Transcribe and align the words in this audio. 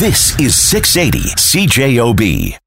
This 0.00 0.36
is 0.40 0.56
680 0.56 1.20
CJOB. 1.36 2.58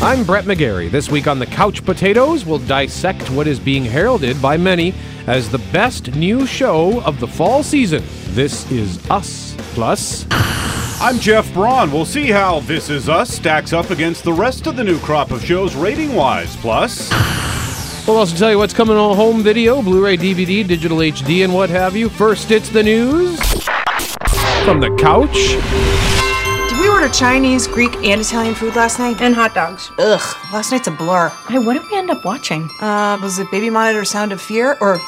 I'm 0.00 0.22
Brett 0.22 0.44
McGarry. 0.44 0.88
This 0.88 1.10
week 1.10 1.26
on 1.26 1.40
the 1.40 1.46
Couch 1.46 1.84
Potatoes, 1.84 2.46
we'll 2.46 2.60
dissect 2.60 3.28
what 3.30 3.48
is 3.48 3.58
being 3.58 3.84
heralded 3.84 4.40
by 4.40 4.56
many 4.56 4.94
as 5.26 5.50
the 5.50 5.58
best 5.72 6.14
new 6.14 6.46
show 6.46 7.02
of 7.02 7.18
the 7.18 7.26
fall 7.26 7.64
season. 7.64 8.04
This 8.36 8.70
is 8.70 9.04
Us 9.10 9.56
Plus. 9.74 10.26
I'm 11.00 11.18
Jeff 11.18 11.52
Braun. 11.52 11.90
We'll 11.90 12.04
see 12.04 12.30
how 12.30 12.60
This 12.60 12.88
Is 12.88 13.08
Us 13.08 13.28
stacks 13.28 13.72
up 13.72 13.90
against 13.90 14.22
the 14.22 14.32
rest 14.32 14.68
of 14.68 14.76
the 14.76 14.84
new 14.84 15.00
crop 15.00 15.32
of 15.32 15.44
shows 15.44 15.74
rating 15.74 16.14
wise. 16.14 16.54
Plus, 16.54 17.10
We'll 18.06 18.18
also 18.18 18.36
tell 18.36 18.50
you 18.52 18.58
what's 18.58 18.74
coming 18.74 18.96
on 18.96 19.16
home 19.16 19.42
video, 19.42 19.82
Blu 19.82 20.04
ray, 20.04 20.16
DVD, 20.16 20.64
digital 20.64 20.98
HD, 20.98 21.42
and 21.42 21.52
what 21.52 21.68
have 21.70 21.96
you. 21.96 22.08
First, 22.08 22.52
it's 22.52 22.68
the 22.68 22.82
news 22.82 23.40
from 24.64 24.80
the 24.80 24.90
couch. 24.96 25.56
Did 26.70 26.80
we 26.80 26.88
order 26.88 27.08
Chinese, 27.10 27.66
Greek, 27.66 27.94
and 27.96 28.20
Italian 28.20 28.54
food 28.54 28.74
last 28.74 28.98
night? 28.98 29.20
And 29.20 29.34
hot 29.34 29.54
dogs. 29.54 29.90
Ugh, 29.98 30.36
last 30.52 30.72
night's 30.72 30.88
a 30.88 30.90
blur. 30.90 31.28
Hey, 31.48 31.58
what 31.58 31.74
did 31.74 31.82
we 31.90 31.98
end 31.98 32.10
up 32.10 32.24
watching? 32.24 32.68
Uh, 32.80 33.18
was 33.20 33.38
it 33.38 33.50
Baby 33.50 33.68
Monitor 33.68 34.04
Sound 34.06 34.32
of 34.32 34.40
Fear 34.40 34.78
or 34.80 34.98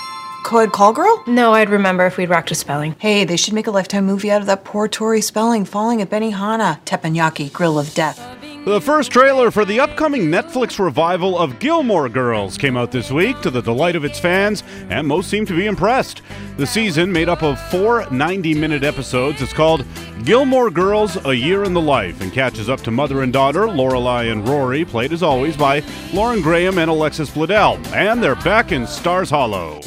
Coed 0.44 0.72
Call 0.72 0.92
Girl? 0.92 1.22
No, 1.26 1.54
I'd 1.54 1.70
remember 1.70 2.04
if 2.06 2.18
we'd 2.18 2.28
rocked 2.28 2.50
a 2.50 2.54
spelling. 2.54 2.94
Hey, 2.98 3.24
they 3.24 3.36
should 3.36 3.54
make 3.54 3.66
a 3.66 3.70
lifetime 3.70 4.04
movie 4.04 4.30
out 4.30 4.42
of 4.42 4.46
that 4.46 4.64
poor 4.64 4.88
Tori 4.88 5.22
Spelling 5.22 5.64
falling 5.64 6.02
at 6.02 6.10
Benihana. 6.10 6.80
Teppanyaki, 6.84 7.50
Grill 7.50 7.78
of 7.78 7.94
Death. 7.94 8.35
The 8.72 8.80
first 8.80 9.12
trailer 9.12 9.52
for 9.52 9.64
the 9.64 9.78
upcoming 9.78 10.22
Netflix 10.22 10.84
revival 10.84 11.38
of 11.38 11.60
Gilmore 11.60 12.08
Girls 12.08 12.58
came 12.58 12.76
out 12.76 12.90
this 12.90 13.12
week 13.12 13.40
to 13.42 13.50
the 13.50 13.62
delight 13.62 13.94
of 13.94 14.04
its 14.04 14.18
fans, 14.18 14.64
and 14.90 15.06
most 15.06 15.30
seem 15.30 15.46
to 15.46 15.54
be 15.54 15.66
impressed. 15.66 16.20
The 16.56 16.66
season, 16.66 17.12
made 17.12 17.28
up 17.28 17.44
of 17.44 17.60
four 17.70 18.10
90 18.10 18.54
minute 18.54 18.82
episodes, 18.82 19.40
is 19.40 19.52
called 19.52 19.84
Gilmore 20.24 20.72
Girls 20.72 21.16
A 21.26 21.32
Year 21.32 21.62
in 21.62 21.74
the 21.74 21.80
Life 21.80 22.20
and 22.20 22.32
catches 22.32 22.68
up 22.68 22.80
to 22.80 22.90
mother 22.90 23.22
and 23.22 23.32
daughter, 23.32 23.68
Lorelai 23.68 24.32
and 24.32 24.48
Rory, 24.48 24.84
played 24.84 25.12
as 25.12 25.22
always 25.22 25.56
by 25.56 25.84
Lauren 26.12 26.42
Graham 26.42 26.78
and 26.78 26.90
Alexis 26.90 27.30
Bledel. 27.30 27.78
And 27.94 28.20
they're 28.20 28.34
back 28.34 28.72
in 28.72 28.84
Stars 28.88 29.30
Hollow. 29.30 29.80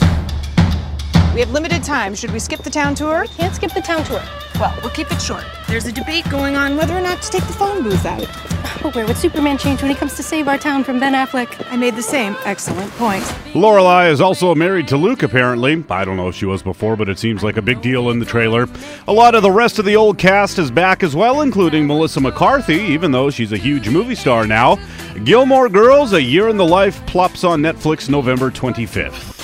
We 1.33 1.41
have 1.41 1.51
limited 1.51 1.83
time. 1.83 2.15
Should 2.15 2.31
we 2.31 2.39
skip 2.39 2.63
the 2.63 2.69
town 2.69 2.95
tour? 2.95 3.25
Can't 3.35 3.53
skip 3.53 3.73
the 3.73 3.81
town 3.81 4.05
tour. 4.05 4.23
Well, 4.57 4.73
we'll 4.81 4.91
keep 4.91 5.11
it 5.11 5.21
short. 5.21 5.43
There's 5.67 5.85
a 5.85 5.91
debate 5.91 6.29
going 6.29 6.55
on 6.55 6.77
whether 6.77 6.97
or 6.97 7.01
not 7.01 7.21
to 7.21 7.29
take 7.29 7.45
the 7.45 7.53
phone 7.53 7.83
booth 7.83 8.05
out. 8.05 8.58
But 8.81 8.95
where 8.95 9.05
would 9.05 9.17
Superman 9.17 9.57
change 9.57 9.81
when 9.81 9.91
he 9.91 9.97
comes 9.97 10.15
to 10.15 10.23
save 10.23 10.47
our 10.47 10.57
town 10.57 10.85
from 10.85 10.99
Ben 10.99 11.13
Affleck? 11.13 11.65
I 11.69 11.75
made 11.75 11.95
the 11.95 12.01
same 12.01 12.35
excellent 12.45 12.89
point. 12.93 13.23
Lorelai 13.53 14.09
is 14.09 14.21
also 14.21 14.55
married 14.55 14.87
to 14.87 14.97
Luke, 14.97 15.21
apparently. 15.21 15.83
I 15.89 16.05
don't 16.05 16.15
know 16.15 16.29
if 16.29 16.35
she 16.35 16.45
was 16.45 16.63
before, 16.63 16.95
but 16.95 17.09
it 17.09 17.19
seems 17.19 17.43
like 17.43 17.57
a 17.57 17.61
big 17.61 17.81
deal 17.81 18.09
in 18.09 18.19
the 18.19 18.25
trailer. 18.25 18.67
A 19.07 19.13
lot 19.13 19.35
of 19.35 19.43
the 19.43 19.51
rest 19.51 19.79
of 19.79 19.85
the 19.85 19.97
old 19.97 20.17
cast 20.17 20.59
is 20.59 20.71
back 20.71 21.03
as 21.03 21.13
well, 21.15 21.41
including 21.41 21.87
Melissa 21.87 22.21
McCarthy, 22.21 22.75
even 22.75 23.11
though 23.11 23.29
she's 23.29 23.51
a 23.51 23.57
huge 23.57 23.89
movie 23.89 24.15
star 24.15 24.47
now. 24.47 24.79
Gilmore 25.25 25.67
Girls, 25.67 26.13
A 26.13 26.21
Year 26.21 26.47
in 26.47 26.55
the 26.55 26.65
Life, 26.65 27.05
plops 27.05 27.43
on 27.43 27.61
Netflix 27.61 28.09
November 28.09 28.49
25th. 28.49 29.35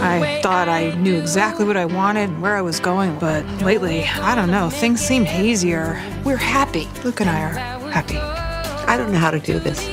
I 0.00 0.40
thought 0.42 0.68
I 0.68 0.94
knew 0.96 1.16
exactly 1.16 1.64
what 1.64 1.76
I 1.76 1.84
wanted 1.84 2.30
and 2.30 2.42
where 2.42 2.56
I 2.56 2.62
was 2.62 2.80
going, 2.80 3.16
but 3.18 3.44
lately, 3.62 4.04
I 4.04 4.34
don't 4.34 4.50
know, 4.50 4.68
things 4.68 5.00
seem 5.00 5.24
hazier. 5.24 6.00
We're 6.24 6.36
happy. 6.36 6.88
Luke 7.04 7.20
and 7.20 7.30
I 7.30 7.42
are 7.76 7.81
happy. 7.92 8.16
I 8.16 8.96
don't 8.96 9.12
know 9.12 9.18
how 9.18 9.30
to 9.30 9.38
do 9.38 9.58
this. 9.58 9.86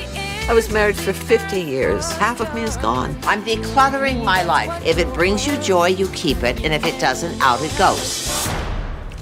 I 0.48 0.54
was 0.54 0.72
married 0.72 0.96
for 0.96 1.12
50 1.12 1.60
years. 1.60 2.10
Half 2.12 2.40
of 2.40 2.52
me 2.54 2.62
is 2.62 2.76
gone. 2.78 3.14
I'm 3.24 3.44
decluttering 3.44 4.24
my 4.24 4.42
life. 4.42 4.84
If 4.84 4.98
it 4.98 5.12
brings 5.12 5.46
you 5.46 5.56
joy, 5.58 5.88
you 5.88 6.08
keep 6.08 6.42
it, 6.42 6.64
and 6.64 6.72
if 6.72 6.84
it 6.84 6.98
doesn't, 6.98 7.40
out 7.42 7.60
it 7.62 7.76
goes. 7.76 8.48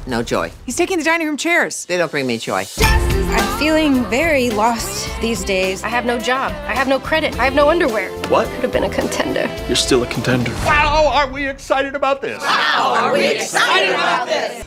No 0.06 0.22
joy. 0.22 0.50
He's 0.64 0.76
taking 0.76 0.96
the 0.96 1.04
dining 1.04 1.26
room 1.26 1.36
chairs. 1.36 1.84
They 1.84 1.98
don't 1.98 2.10
bring 2.10 2.26
me 2.26 2.38
joy. 2.38 2.64
I'm 2.78 3.58
feeling 3.58 4.04
very 4.06 4.48
lost 4.48 5.10
these 5.20 5.44
days. 5.44 5.82
I 5.82 5.88
have 5.88 6.06
no 6.06 6.18
job. 6.18 6.52
I 6.66 6.74
have 6.74 6.88
no 6.88 6.98
credit. 6.98 7.38
I 7.38 7.44
have 7.44 7.54
no 7.54 7.68
underwear. 7.68 8.10
What? 8.28 8.46
Could 8.46 8.62
have 8.62 8.72
been 8.72 8.84
a 8.84 8.90
contender. 8.90 9.50
You're 9.67 9.77
still 9.77 10.02
a 10.05 10.06
contender. 10.06 10.52
Wow, 10.64 11.11
are 11.12 11.30
we 11.30 11.46
excited 11.46 11.94
about 11.94 12.22
this? 12.22 12.40
Wow, 12.40 12.94
are 12.96 13.12
we 13.12 13.27
excited 13.27 13.90
about 13.90 14.28
this? 14.28 14.64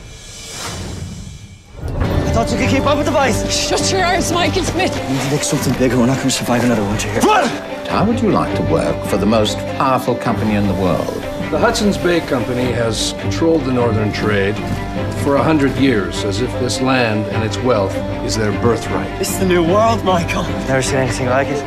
I 2.42 2.44
thought 2.44 2.58
you 2.58 2.66
could 2.66 2.74
keep 2.74 2.86
up 2.86 2.96
with 2.96 3.06
the 3.06 3.12
bison. 3.12 3.48
Shut 3.48 3.92
your 3.92 4.04
eyes, 4.04 4.32
Mike. 4.32 4.56
It's 4.56 4.74
me. 4.74 4.90
We 4.90 5.12
need 5.12 5.22
to 5.22 5.30
make 5.30 5.44
something 5.44 5.72
bigger. 5.78 5.96
We're 5.96 6.06
not 6.06 6.16
going 6.16 6.28
to 6.28 6.34
survive 6.34 6.64
another 6.64 6.82
winter 6.82 7.08
here. 7.08 7.20
How 7.88 8.04
would 8.04 8.20
you 8.20 8.32
like 8.32 8.52
to 8.56 8.62
work 8.62 9.06
for 9.06 9.16
the 9.16 9.26
most 9.26 9.58
powerful 9.78 10.16
company 10.16 10.56
in 10.56 10.66
the 10.66 10.74
world? 10.74 11.14
The 11.52 11.58
Hudson's 11.60 11.96
Bay 11.96 12.18
Company 12.18 12.64
has 12.72 13.14
controlled 13.20 13.64
the 13.64 13.70
northern 13.70 14.12
trade 14.12 14.56
for 15.22 15.36
a 15.36 15.42
hundred 15.44 15.76
years, 15.76 16.24
as 16.24 16.40
if 16.40 16.50
this 16.58 16.80
land 16.80 17.26
and 17.26 17.44
its 17.44 17.58
wealth 17.58 17.94
is 18.24 18.36
their 18.36 18.50
birthright. 18.60 19.08
It's 19.20 19.38
the 19.38 19.46
new 19.46 19.62
world, 19.62 20.04
Michael. 20.04 20.42
I've 20.42 20.66
Never 20.66 20.82
seen 20.82 20.96
anything 20.96 21.28
like 21.28 21.46
it. 21.46 21.64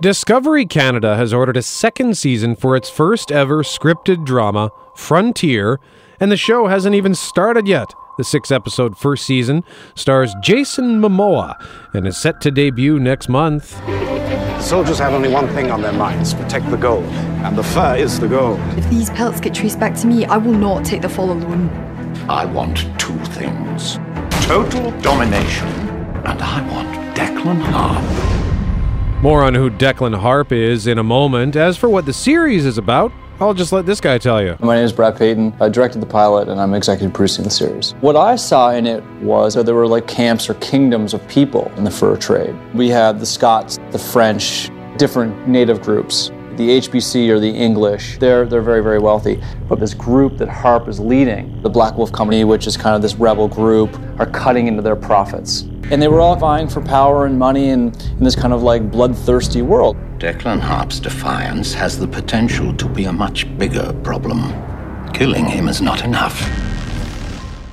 Discovery 0.00 0.64
Canada 0.64 1.14
has 1.16 1.34
ordered 1.34 1.58
a 1.58 1.62
second 1.62 2.16
season 2.16 2.56
for 2.56 2.74
its 2.74 2.88
first 2.88 3.30
ever 3.30 3.62
scripted 3.62 4.24
drama, 4.24 4.70
Frontier, 4.96 5.78
and 6.18 6.32
the 6.32 6.38
show 6.38 6.68
hasn't 6.68 6.94
even 6.94 7.14
started 7.14 7.68
yet. 7.68 7.92
The 8.18 8.24
six 8.24 8.50
episode 8.50 8.98
first 8.98 9.24
season 9.24 9.64
stars 9.94 10.34
Jason 10.42 11.00
Momoa 11.00 11.56
and 11.94 12.06
is 12.06 12.16
set 12.16 12.42
to 12.42 12.50
debut 12.50 13.00
next 13.00 13.30
month. 13.30 13.80
The 13.86 14.60
soldiers 14.60 14.98
have 14.98 15.14
only 15.14 15.30
one 15.30 15.48
thing 15.48 15.70
on 15.70 15.80
their 15.80 15.94
minds 15.94 16.34
protect 16.34 16.70
the 16.70 16.76
gold. 16.76 17.04
And 17.42 17.56
the 17.56 17.62
fur 17.62 17.96
is 17.96 18.20
the 18.20 18.28
gold. 18.28 18.60
If 18.76 18.88
these 18.90 19.08
pelts 19.10 19.40
get 19.40 19.54
traced 19.54 19.80
back 19.80 19.94
to 19.96 20.06
me, 20.06 20.26
I 20.26 20.36
will 20.36 20.52
not 20.52 20.84
take 20.84 21.00
the 21.00 21.08
fall 21.08 21.32
alone. 21.32 21.70
I 22.28 22.44
want 22.44 22.78
two 23.00 23.18
things 23.34 23.98
total 24.42 24.90
domination, 25.00 25.68
and 26.26 26.42
I 26.42 26.60
want 26.70 27.16
Declan 27.16 27.60
Harp. 27.60 29.22
More 29.22 29.42
on 29.42 29.54
who 29.54 29.70
Declan 29.70 30.18
Harp 30.18 30.52
is 30.52 30.86
in 30.86 30.98
a 30.98 31.02
moment. 31.02 31.56
As 31.56 31.76
for 31.78 31.88
what 31.88 32.06
the 32.06 32.12
series 32.12 32.66
is 32.66 32.76
about, 32.76 33.12
I'll 33.42 33.54
just 33.54 33.72
let 33.72 33.86
this 33.86 34.00
guy 34.00 34.18
tell 34.18 34.40
you. 34.40 34.56
My 34.60 34.76
name 34.76 34.84
is 34.84 34.92
Brad 34.92 35.18
Peyton. 35.18 35.52
I 35.60 35.68
directed 35.68 36.00
the 36.00 36.06
pilot 36.06 36.48
and 36.48 36.60
I'm 36.60 36.74
executive 36.74 37.12
producing 37.12 37.42
the 37.42 37.50
series. 37.50 37.90
What 38.00 38.14
I 38.14 38.36
saw 38.36 38.70
in 38.70 38.86
it 38.86 39.02
was 39.20 39.54
that 39.54 39.66
there 39.66 39.74
were 39.74 39.88
like 39.88 40.06
camps 40.06 40.48
or 40.48 40.54
kingdoms 40.54 41.12
of 41.12 41.26
people 41.26 41.70
in 41.76 41.82
the 41.82 41.90
fur 41.90 42.16
trade. 42.16 42.54
We 42.72 42.88
had 42.88 43.18
the 43.18 43.26
Scots, 43.26 43.80
the 43.90 43.98
French, 43.98 44.70
different 44.96 45.48
native 45.48 45.82
groups. 45.82 46.30
The 46.56 46.80
HBC 46.80 47.30
or 47.30 47.40
the 47.40 47.48
English, 47.48 48.18
they're, 48.18 48.44
they're 48.44 48.60
very, 48.60 48.82
very 48.82 48.98
wealthy. 48.98 49.42
But 49.68 49.80
this 49.80 49.94
group 49.94 50.36
that 50.36 50.48
Harp 50.48 50.86
is 50.86 51.00
leading, 51.00 51.62
the 51.62 51.70
Black 51.70 51.96
Wolf 51.96 52.12
Company, 52.12 52.44
which 52.44 52.66
is 52.66 52.76
kind 52.76 52.94
of 52.94 53.00
this 53.00 53.14
rebel 53.14 53.48
group, 53.48 53.98
are 54.18 54.26
cutting 54.26 54.66
into 54.66 54.82
their 54.82 54.94
profits. 54.94 55.62
And 55.90 56.00
they 56.00 56.08
were 56.08 56.20
all 56.20 56.36
vying 56.36 56.68
for 56.68 56.82
power 56.82 57.24
and 57.24 57.38
money 57.38 57.70
in, 57.70 57.92
in 58.18 58.24
this 58.24 58.36
kind 58.36 58.52
of 58.52 58.62
like 58.62 58.90
bloodthirsty 58.90 59.62
world. 59.62 59.96
Declan 60.18 60.60
Harp's 60.60 61.00
defiance 61.00 61.72
has 61.72 61.98
the 61.98 62.06
potential 62.06 62.74
to 62.74 62.86
be 62.88 63.04
a 63.04 63.12
much 63.12 63.46
bigger 63.56 63.92
problem. 64.04 64.52
Killing 65.14 65.46
him 65.46 65.68
is 65.68 65.80
not 65.80 66.04
enough. 66.04 66.38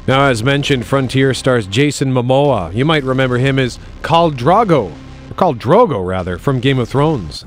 Now, 0.08 0.26
as 0.30 0.42
mentioned, 0.42 0.86
Frontier 0.86 1.34
stars 1.34 1.68
Jason 1.68 2.14
Momoa. 2.14 2.74
You 2.74 2.86
might 2.86 3.04
remember 3.04 3.38
him 3.38 3.60
as 3.60 3.78
Khal 4.04 4.32
Drogo, 4.32 4.92
or 4.92 5.34
Khal 5.36 5.56
Drogo 5.56 6.06
rather, 6.06 6.38
from 6.38 6.60
Game 6.60 6.80
of 6.80 6.90
Thrones. 6.90 7.46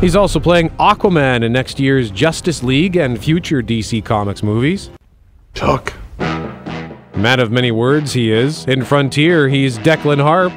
He's 0.00 0.16
also 0.16 0.40
playing 0.40 0.70
Aquaman 0.70 1.44
in 1.44 1.52
next 1.52 1.78
year's 1.78 2.10
Justice 2.10 2.62
League 2.62 2.96
and 2.96 3.22
future 3.22 3.62
DC 3.62 4.04
Comics 4.04 4.42
movies. 4.42 4.90
Chuck. 5.54 5.92
Man 6.18 7.38
of 7.38 7.52
many 7.52 7.70
words, 7.70 8.14
he 8.14 8.32
is. 8.32 8.66
In 8.66 8.84
Frontier, 8.84 9.48
he's 9.48 9.78
Declan 9.78 10.20
Harp. 10.20 10.52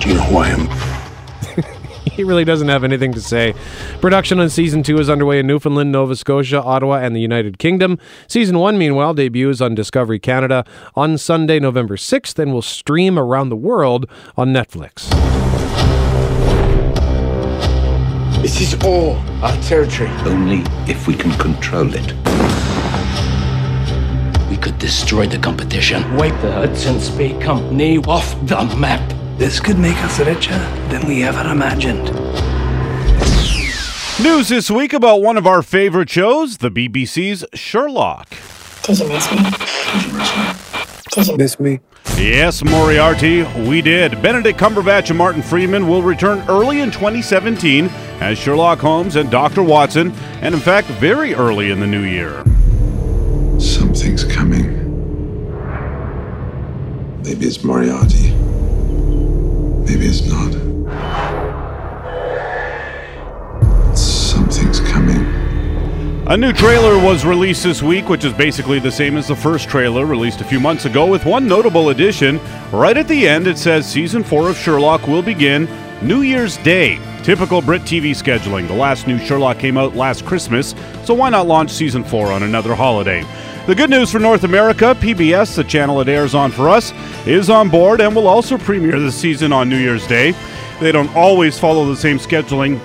Do 0.00 0.08
you 0.08 0.16
know 0.16 0.22
who 0.22 0.36
I 0.38 0.48
am? 0.48 1.64
he 2.12 2.24
really 2.24 2.44
doesn't 2.44 2.68
have 2.68 2.82
anything 2.82 3.12
to 3.12 3.20
say. 3.20 3.54
Production 4.00 4.40
on 4.40 4.50
season 4.50 4.82
two 4.82 4.98
is 4.98 5.08
underway 5.08 5.38
in 5.38 5.46
Newfoundland, 5.46 5.92
Nova 5.92 6.16
Scotia, 6.16 6.60
Ottawa, 6.60 6.96
and 6.96 7.14
the 7.14 7.20
United 7.20 7.58
Kingdom. 7.58 7.98
Season 8.26 8.58
one, 8.58 8.76
meanwhile, 8.76 9.14
debuts 9.14 9.60
on 9.60 9.74
Discovery 9.74 10.18
Canada 10.18 10.64
on 10.96 11.16
Sunday, 11.16 11.60
November 11.60 11.96
6th, 11.96 12.38
and 12.40 12.52
will 12.52 12.60
stream 12.60 13.18
around 13.18 13.50
the 13.50 13.56
world 13.56 14.06
on 14.36 14.48
Netflix. 14.48 15.12
This 18.46 18.60
is 18.60 18.84
all 18.84 19.16
our 19.42 19.60
territory. 19.62 20.08
Only 20.24 20.62
if 20.88 21.08
we 21.08 21.14
can 21.14 21.32
control 21.32 21.90
it. 21.92 22.12
We 24.48 24.56
could 24.56 24.78
destroy 24.78 25.26
the 25.26 25.38
competition. 25.38 26.14
Wipe 26.14 26.40
the 26.40 26.52
Hudson's 26.52 27.10
Bay 27.10 27.36
Company 27.40 27.98
off 27.98 28.36
the 28.46 28.64
map. 28.76 29.02
This 29.36 29.58
could 29.58 29.80
make 29.80 29.96
us 29.96 30.20
richer 30.20 30.60
than 30.90 31.08
we 31.08 31.24
ever 31.24 31.50
imagined. 31.50 32.04
News 34.22 34.48
this 34.48 34.70
week 34.70 34.92
about 34.92 35.22
one 35.22 35.36
of 35.36 35.48
our 35.48 35.60
favorite 35.60 36.08
shows, 36.08 36.58
the 36.58 36.70
BBC's 36.70 37.44
Sherlock. 37.52 38.28
Did 38.84 39.00
you 39.00 39.08
miss 39.08 39.28
me? 39.32 39.38
Did 39.38 40.06
you 40.06 40.18
miss 40.18 40.36
me? 40.36 40.65
Did 41.12 41.26
you 41.28 41.36
miss 41.36 41.58
me? 41.58 41.80
Yes, 42.16 42.64
Moriarty, 42.64 43.42
we 43.68 43.82
did. 43.82 44.22
Benedict 44.22 44.58
Cumberbatch 44.58 45.10
and 45.10 45.18
Martin 45.18 45.42
Freeman 45.42 45.88
will 45.88 46.02
return 46.02 46.42
early 46.48 46.80
in 46.80 46.90
2017 46.90 47.86
as 48.20 48.38
Sherlock 48.38 48.78
Holmes 48.78 49.16
and 49.16 49.30
Dr. 49.30 49.62
Watson, 49.62 50.12
and 50.40 50.54
in 50.54 50.60
fact, 50.60 50.88
very 50.88 51.34
early 51.34 51.70
in 51.70 51.80
the 51.80 51.86
new 51.86 52.02
year. 52.02 52.42
Something's 53.60 54.24
coming. 54.24 54.74
Maybe 57.22 57.46
it's 57.46 57.62
Moriarty. 57.62 58.30
Maybe 59.84 60.06
it's 60.06 60.26
not. 60.26 60.65
A 66.28 66.36
new 66.36 66.52
trailer 66.52 66.98
was 66.98 67.24
released 67.24 67.62
this 67.62 67.84
week, 67.84 68.08
which 68.08 68.24
is 68.24 68.32
basically 68.32 68.80
the 68.80 68.90
same 68.90 69.16
as 69.16 69.28
the 69.28 69.36
first 69.36 69.68
trailer 69.68 70.04
released 70.04 70.40
a 70.40 70.44
few 70.44 70.58
months 70.58 70.84
ago, 70.84 71.06
with 71.06 71.24
one 71.24 71.46
notable 71.46 71.90
addition. 71.90 72.40
Right 72.72 72.96
at 72.96 73.06
the 73.06 73.28
end, 73.28 73.46
it 73.46 73.56
says 73.56 73.88
season 73.88 74.24
four 74.24 74.50
of 74.50 74.56
Sherlock 74.56 75.06
will 75.06 75.22
begin 75.22 75.68
New 76.02 76.22
Year's 76.22 76.56
Day. 76.56 76.98
Typical 77.22 77.62
Brit 77.62 77.82
TV 77.82 78.10
scheduling. 78.10 78.66
The 78.66 78.74
last 78.74 79.06
new 79.06 79.20
Sherlock 79.20 79.60
came 79.60 79.78
out 79.78 79.94
last 79.94 80.26
Christmas, 80.26 80.74
so 81.04 81.14
why 81.14 81.30
not 81.30 81.46
launch 81.46 81.70
season 81.70 82.02
four 82.02 82.32
on 82.32 82.42
another 82.42 82.74
holiday? 82.74 83.24
The 83.68 83.76
good 83.76 83.90
news 83.90 84.10
for 84.10 84.18
North 84.18 84.42
America 84.42 84.96
PBS, 84.98 85.54
the 85.54 85.62
channel 85.62 86.00
it 86.00 86.08
airs 86.08 86.34
on 86.34 86.50
for 86.50 86.68
us, 86.68 86.92
is 87.24 87.48
on 87.48 87.68
board 87.68 88.00
and 88.00 88.16
will 88.16 88.26
also 88.26 88.58
premiere 88.58 88.98
the 88.98 89.12
season 89.12 89.52
on 89.52 89.68
New 89.68 89.78
Year's 89.78 90.06
Day. 90.08 90.34
They 90.80 90.90
don't 90.90 91.14
always 91.14 91.56
follow 91.56 91.86
the 91.86 91.96
same 91.96 92.18
scheduling 92.18 92.80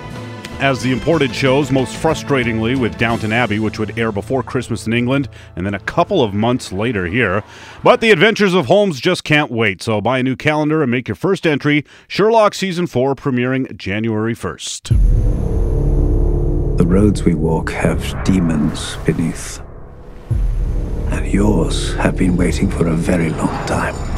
as 0.62 0.80
the 0.80 0.92
imported 0.92 1.34
shows, 1.34 1.72
most 1.72 2.00
frustratingly 2.00 2.78
with 2.78 2.96
Downton 2.96 3.32
Abbey, 3.32 3.58
which 3.58 3.80
would 3.80 3.98
air 3.98 4.12
before 4.12 4.44
Christmas 4.44 4.86
in 4.86 4.92
England 4.92 5.28
and 5.56 5.66
then 5.66 5.74
a 5.74 5.80
couple 5.80 6.22
of 6.22 6.32
months 6.32 6.72
later 6.72 7.06
here. 7.06 7.42
But 7.82 8.00
the 8.00 8.12
adventures 8.12 8.54
of 8.54 8.66
Holmes 8.66 9.00
just 9.00 9.24
can't 9.24 9.50
wait, 9.50 9.82
so 9.82 10.00
buy 10.00 10.20
a 10.20 10.22
new 10.22 10.36
calendar 10.36 10.80
and 10.80 10.90
make 10.90 11.08
your 11.08 11.16
first 11.16 11.48
entry. 11.48 11.84
Sherlock 12.06 12.54
Season 12.54 12.86
4 12.86 13.16
premiering 13.16 13.76
January 13.76 14.36
1st. 14.36 14.88
The 16.78 16.86
roads 16.86 17.24
we 17.24 17.34
walk 17.34 17.72
have 17.72 18.22
demons 18.24 18.96
beneath. 19.04 19.60
And 21.10 21.26
yours 21.26 21.92
have 21.94 22.16
been 22.16 22.36
waiting 22.36 22.70
for 22.70 22.86
a 22.86 22.94
very 22.94 23.30
long 23.30 23.66
time. 23.66 24.11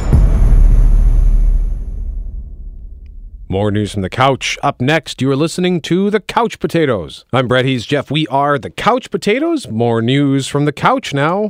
More 3.47 3.69
news 3.69 3.93
from 3.93 4.01
the 4.01 4.09
couch. 4.09 4.57
Up 4.63 4.81
next, 4.81 5.21
you 5.21 5.29
are 5.29 5.35
listening 5.35 5.79
to 5.81 6.09
The 6.09 6.19
Couch 6.19 6.57
Potatoes. 6.57 7.25
I'm 7.31 7.47
Brett, 7.47 7.63
he's 7.63 7.85
Jeff. 7.85 8.09
We 8.09 8.25
are 8.27 8.57
The 8.57 8.71
Couch 8.71 9.11
Potatoes. 9.11 9.67
More 9.67 10.01
news 10.01 10.47
from 10.47 10.65
the 10.65 10.71
couch 10.71 11.13
now. 11.13 11.49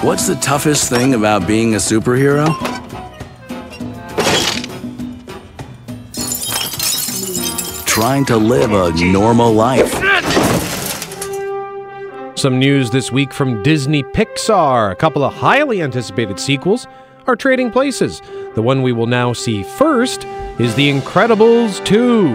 What's 0.00 0.26
the 0.26 0.36
toughest 0.36 0.88
thing 0.88 1.12
about 1.12 1.46
being 1.46 1.74
a 1.74 1.76
superhero? 1.76 2.46
Trying 7.84 8.24
to 8.26 8.38
live 8.38 8.72
a 8.72 8.90
normal 9.04 9.52
life. 9.52 9.92
Some 12.38 12.58
news 12.58 12.90
this 12.90 13.12
week 13.12 13.34
from 13.34 13.62
Disney 13.62 14.02
Pixar. 14.02 14.92
A 14.92 14.96
couple 14.96 15.24
of 15.24 15.34
highly 15.34 15.82
anticipated 15.82 16.40
sequels 16.40 16.86
are 17.26 17.36
trading 17.36 17.70
places. 17.70 18.22
The 18.56 18.62
one 18.62 18.82
we 18.82 18.92
will 18.92 19.06
now 19.06 19.32
see 19.32 19.62
first 19.62 20.24
is 20.58 20.74
The 20.74 20.90
Incredibles 20.90 21.84
2. 21.84 22.28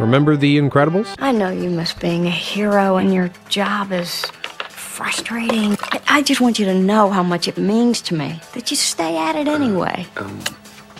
Remember 0.00 0.36
The 0.36 0.58
Incredibles? 0.58 1.14
I 1.18 1.32
know 1.32 1.50
you 1.50 1.68
miss 1.70 1.92
being 1.92 2.26
a 2.26 2.30
hero 2.30 2.96
and 2.96 3.12
your 3.12 3.30
job 3.48 3.92
is 3.92 4.24
frustrating. 4.68 5.76
I- 5.92 6.00
I 6.08 6.22
just 6.22 6.40
want 6.40 6.58
you 6.58 6.64
to 6.64 6.74
know 6.74 7.10
how 7.10 7.22
much 7.22 7.46
it 7.46 7.58
means 7.58 8.00
to 8.02 8.14
me 8.14 8.40
that 8.54 8.70
you 8.70 8.76
stay 8.76 9.18
at 9.18 9.36
it 9.36 9.48
anyway. 9.48 10.06
Um, 10.16 10.38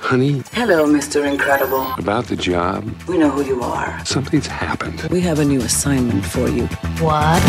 honey, 0.02 0.42
Hello, 0.52 0.84
Mr. 0.86 1.24
Incredible. 1.26 1.86
about 1.96 2.26
the 2.26 2.36
job, 2.36 2.84
We 3.08 3.16
know 3.16 3.30
who 3.30 3.42
you 3.44 3.62
are. 3.62 3.98
something's 4.04 4.46
happened. 4.46 5.00
We 5.10 5.20
have 5.22 5.38
a 5.38 5.44
new 5.44 5.60
assignment 5.62 6.24
for 6.26 6.48
you. 6.48 6.66
What? 7.00 7.42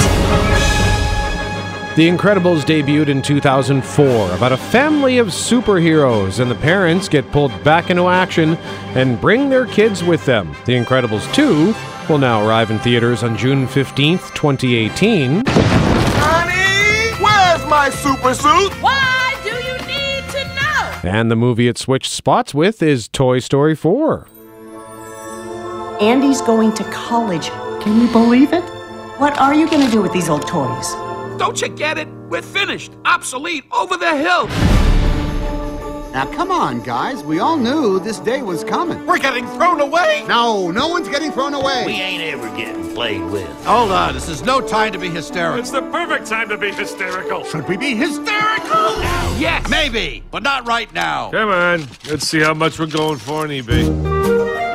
The 1.98 2.08
Incredibles 2.08 2.62
debuted 2.62 3.08
in 3.08 3.24
2004 3.24 4.32
about 4.36 4.52
a 4.52 4.58
family 4.58 5.18
of 5.18 5.30
superheroes, 5.30 6.40
and 6.40 6.52
the 6.52 6.54
parents 6.54 7.10
get 7.10 7.32
pulled 7.32 7.64
back 7.64 7.90
into 7.90 8.08
action 8.08 8.56
and 8.94 9.20
bring 9.20 9.50
their 9.50 9.66
kids 9.66 10.04
with 10.04 10.24
them. 10.24 10.56
The 10.66 10.74
Incredibles 10.74 11.34
2 11.34 11.74
will 12.08 12.20
now 12.20 12.48
arrive 12.48 12.70
in 12.70 12.78
theaters 12.78 13.24
on 13.24 13.36
June 13.36 13.66
15th, 13.66 14.32
2018. 14.36 15.42
Honey, 15.48 17.16
where's 17.20 17.68
my 17.68 17.90
super 17.90 18.36
suit? 18.36 18.74
Why 18.80 19.36
do 19.44 19.50
you 19.50 19.74
need 19.88 20.30
to 20.34 20.46
know? 20.54 21.10
And 21.10 21.32
the 21.32 21.36
movie 21.36 21.68
it 21.68 21.80
switched 21.80 22.12
spots 22.12 22.54
with 22.54 22.84
is 22.84 23.08
Toy 23.08 23.40
Story 23.40 23.74
4. 23.74 24.28
Andy's 26.00 26.42
going 26.42 26.74
to 26.76 26.84
college. 26.92 27.50
Can 27.82 28.00
you 28.00 28.08
believe 28.12 28.54
it? 28.54 28.64
What 29.18 29.40
are 29.40 29.56
you 29.56 29.68
going 29.68 29.84
to 29.84 29.92
do 29.92 30.04
with 30.04 30.14
these 30.14 30.30
old 30.30 30.48
toys? 30.48 30.96
Don't 31.38 31.62
you 31.62 31.70
get 31.70 31.98
it? 31.98 32.08
We're 32.30 32.42
finished. 32.42 32.94
Obsolete. 33.06 33.66
Over 33.72 33.96
the 33.96 34.16
hill. 34.18 34.48
Now, 36.12 36.26
come 36.34 36.50
on, 36.50 36.82
guys. 36.82 37.24
We 37.24 37.40
all 37.40 37.58
knew 37.58 38.00
this 38.00 38.18
day 38.20 38.42
was 38.42 38.64
coming. 38.64 39.06
We're 39.06 39.20
getting 39.20 39.46
thrown 39.50 39.80
away. 39.82 40.26
No, 40.28 40.72
no 40.72 40.88
one's 40.88 41.08
getting 41.10 41.32
thrown 41.32 41.54
away. 41.54 41.84
We 41.86 41.94
ain't 41.94 42.24
ever 42.24 42.50
getting 42.58 42.92
played 42.96 43.22
with. 43.26 43.48
Hold 43.66 43.92
on, 43.92 44.16
this 44.16 44.28
is 44.28 44.42
no 44.42 44.60
time 44.60 44.94
to 44.94 44.98
be 44.98 45.10
hysterical. 45.10 45.60
It's 45.60 45.70
the 45.70 45.84
perfect 45.84 46.26
time 46.26 46.50
to 46.50 46.58
be 46.58 46.72
hysterical. 46.72 47.44
Should 47.44 47.68
we 47.70 47.78
be 47.78 47.94
hysterical? 47.94 49.00
Yes. 49.38 49.70
Maybe, 49.70 50.24
but 50.32 50.42
not 50.42 50.66
right 50.66 50.92
now. 50.92 51.30
Come 51.30 51.50
on, 51.50 51.82
let's 52.10 52.28
see 52.28 52.40
how 52.40 52.56
much 52.56 52.80
we're 52.80 52.88
going 52.88 53.20
for 53.20 53.44
on 53.44 53.50
eBay. 53.50 54.67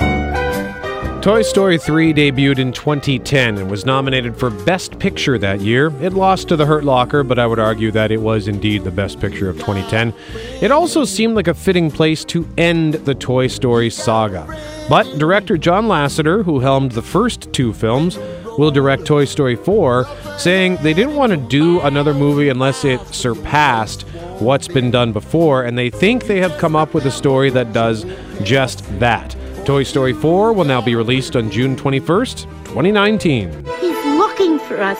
Toy 1.22 1.42
Story 1.42 1.78
3 1.78 2.12
debuted 2.12 2.58
in 2.58 2.72
2010 2.72 3.58
and 3.58 3.70
was 3.70 3.86
nominated 3.86 4.36
for 4.36 4.50
Best 4.50 4.98
Picture 4.98 5.38
that 5.38 5.60
year. 5.60 5.92
It 6.02 6.14
lost 6.14 6.48
to 6.48 6.56
The 6.56 6.66
Hurt 6.66 6.82
Locker, 6.82 7.22
but 7.22 7.38
I 7.38 7.46
would 7.46 7.60
argue 7.60 7.92
that 7.92 8.10
it 8.10 8.20
was 8.20 8.48
indeed 8.48 8.82
the 8.82 8.90
best 8.90 9.20
picture 9.20 9.48
of 9.48 9.54
2010. 9.54 10.12
It 10.60 10.72
also 10.72 11.04
seemed 11.04 11.36
like 11.36 11.46
a 11.46 11.54
fitting 11.54 11.92
place 11.92 12.24
to 12.24 12.44
end 12.58 12.94
the 12.94 13.14
Toy 13.14 13.46
Story 13.46 13.88
saga. 13.88 14.48
But 14.88 15.16
director 15.16 15.56
John 15.56 15.84
Lasseter, 15.84 16.44
who 16.44 16.58
helmed 16.58 16.90
the 16.90 17.02
first 17.02 17.52
two 17.52 17.72
films, 17.72 18.18
will 18.58 18.72
direct 18.72 19.04
Toy 19.04 19.24
Story 19.24 19.54
4, 19.54 20.04
saying 20.38 20.78
they 20.82 20.92
didn't 20.92 21.14
want 21.14 21.30
to 21.30 21.36
do 21.36 21.80
another 21.82 22.14
movie 22.14 22.48
unless 22.48 22.84
it 22.84 23.00
surpassed 23.14 24.02
what's 24.40 24.66
been 24.66 24.90
done 24.90 25.12
before, 25.12 25.62
and 25.62 25.78
they 25.78 25.88
think 25.88 26.26
they 26.26 26.40
have 26.40 26.58
come 26.58 26.74
up 26.74 26.94
with 26.94 27.06
a 27.06 27.12
story 27.12 27.48
that 27.50 27.72
does 27.72 28.04
just 28.42 28.82
that. 28.98 29.36
Toy 29.64 29.84
Story 29.84 30.12
4 30.12 30.52
will 30.52 30.64
now 30.64 30.80
be 30.80 30.96
released 30.96 31.36
on 31.36 31.48
June 31.48 31.76
21st, 31.76 32.46
2019. 32.64 33.64
He's 33.80 34.04
looking 34.16 34.58
for 34.58 34.80
us. 34.80 34.98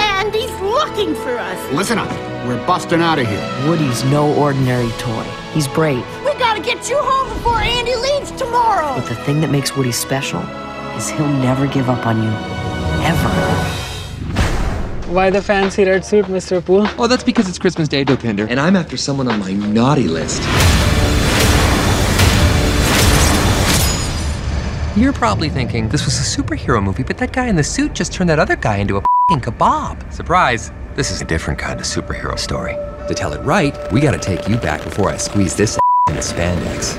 And 0.00 0.34
he's 0.34 0.50
looking 0.60 1.14
for 1.14 1.38
us. 1.38 1.72
Listen 1.72 1.96
up. 1.96 2.10
We're 2.44 2.64
busting 2.66 3.00
out 3.00 3.20
of 3.20 3.28
here. 3.28 3.68
Woody's 3.68 4.02
no 4.06 4.34
ordinary 4.34 4.90
toy. 4.98 5.22
He's 5.52 5.68
brave. 5.68 6.04
We 6.24 6.32
gotta 6.34 6.60
get 6.60 6.90
you 6.90 6.98
home 6.98 7.28
before 7.36 7.58
Andy 7.58 7.94
leaves 7.94 8.32
tomorrow. 8.32 8.96
But 8.96 9.08
the 9.08 9.14
thing 9.14 9.40
that 9.42 9.50
makes 9.50 9.76
Woody 9.76 9.92
special 9.92 10.40
is 10.96 11.08
he'll 11.08 11.28
never 11.28 11.68
give 11.68 11.88
up 11.88 12.04
on 12.04 12.20
you. 12.20 12.30
Ever. 13.06 13.28
Why 15.12 15.30
the 15.30 15.40
fancy 15.40 15.84
red 15.84 16.04
suit, 16.04 16.24
Mr. 16.26 16.64
Poole? 16.64 16.88
Oh, 16.98 17.06
that's 17.06 17.24
because 17.24 17.48
it's 17.48 17.58
Christmas 17.58 17.86
Day, 17.86 18.04
Dopinder, 18.04 18.48
and 18.50 18.58
I'm 18.58 18.74
after 18.74 18.96
someone 18.96 19.28
on 19.28 19.38
my 19.38 19.52
naughty 19.52 20.08
list. 20.08 20.42
You're 24.96 25.12
probably 25.12 25.48
thinking 25.48 25.88
this 25.88 26.04
was 26.04 26.18
a 26.18 26.42
superhero 26.42 26.82
movie, 26.82 27.04
but 27.04 27.16
that 27.18 27.32
guy 27.32 27.46
in 27.46 27.54
the 27.54 27.62
suit 27.62 27.94
just 27.94 28.12
turned 28.12 28.28
that 28.28 28.40
other 28.40 28.56
guy 28.56 28.78
into 28.78 28.96
a 28.96 29.02
fing 29.28 29.40
kebab. 29.40 30.12
Surprise! 30.12 30.72
This 30.96 31.12
is 31.12 31.22
a 31.22 31.24
different 31.24 31.60
kind 31.60 31.78
of 31.78 31.86
superhero 31.86 32.36
story. 32.36 32.72
To 33.06 33.14
tell 33.14 33.32
it 33.32 33.40
right, 33.42 33.72
we 33.92 34.00
gotta 34.00 34.18
take 34.18 34.48
you 34.48 34.56
back 34.56 34.82
before 34.82 35.08
I 35.08 35.16
squeeze 35.16 35.54
this 35.54 35.78
into 36.08 36.20
spandex. 36.20 36.98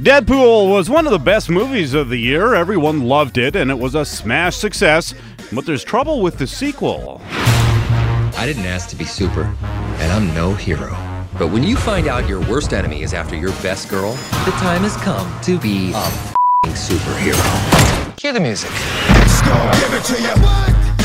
Deadpool 0.00 0.70
was 0.70 0.88
one 0.88 1.06
of 1.06 1.12
the 1.12 1.18
best 1.18 1.50
movies 1.50 1.92
of 1.92 2.08
the 2.08 2.16
year. 2.16 2.54
Everyone 2.54 3.02
loved 3.02 3.36
it, 3.36 3.56
and 3.56 3.70
it 3.70 3.78
was 3.78 3.94
a 3.94 4.06
smash 4.06 4.56
success. 4.56 5.12
But 5.52 5.66
there's 5.66 5.84
trouble 5.84 6.22
with 6.22 6.38
the 6.38 6.46
sequel. 6.46 7.20
I 7.30 8.44
didn't 8.46 8.64
ask 8.64 8.88
to 8.88 8.96
be 8.96 9.04
super, 9.04 9.54
and 9.62 10.12
I'm 10.12 10.34
no 10.34 10.54
hero. 10.54 10.96
But 11.38 11.48
when 11.48 11.62
you 11.62 11.76
find 11.76 12.08
out 12.08 12.26
your 12.26 12.40
worst 12.48 12.72
enemy 12.72 13.02
is 13.02 13.12
after 13.12 13.36
your 13.36 13.52
best 13.60 13.90
girl, 13.90 14.12
the 14.46 14.52
time 14.52 14.80
has 14.80 14.96
come 14.96 15.40
to 15.42 15.58
be 15.58 15.92
a 15.92 16.37
superhero. 16.78 18.16
Cue 18.16 18.32
the 18.32 18.40
music. 18.40 18.70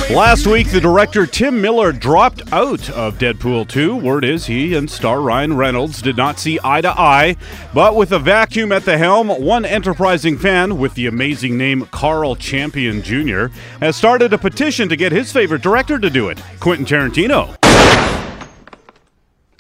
Last 0.09 0.45
week, 0.47 0.69
the 0.69 0.81
director 0.81 1.25
Tim 1.25 1.61
Miller 1.61 1.91
dropped 1.91 2.51
out 2.51 2.89
of 2.89 3.17
Deadpool 3.17 3.69
2. 3.69 3.95
Word 3.95 4.25
is 4.25 4.45
he 4.45 4.75
and 4.75 4.89
star 4.89 5.21
Ryan 5.21 5.55
Reynolds 5.55 6.01
did 6.01 6.17
not 6.17 6.39
see 6.39 6.59
eye 6.63 6.81
to 6.81 6.89
eye. 6.89 7.35
But 7.73 7.95
with 7.95 8.11
a 8.11 8.19
vacuum 8.19 8.71
at 8.71 8.83
the 8.83 8.97
helm, 8.97 9.29
one 9.29 9.65
enterprising 9.65 10.37
fan 10.37 10.77
with 10.77 10.93
the 10.95 11.07
amazing 11.07 11.57
name 11.57 11.87
Carl 11.87 12.35
Champion 12.35 13.01
Jr. 13.01 13.47
has 13.79 13.95
started 13.95 14.33
a 14.33 14.37
petition 14.37 14.89
to 14.89 14.95
get 14.95 15.11
his 15.11 15.31
favorite 15.31 15.61
director 15.61 15.97
to 15.97 16.09
do 16.09 16.29
it, 16.29 16.41
Quentin 16.59 16.85
Tarantino. 16.85 17.55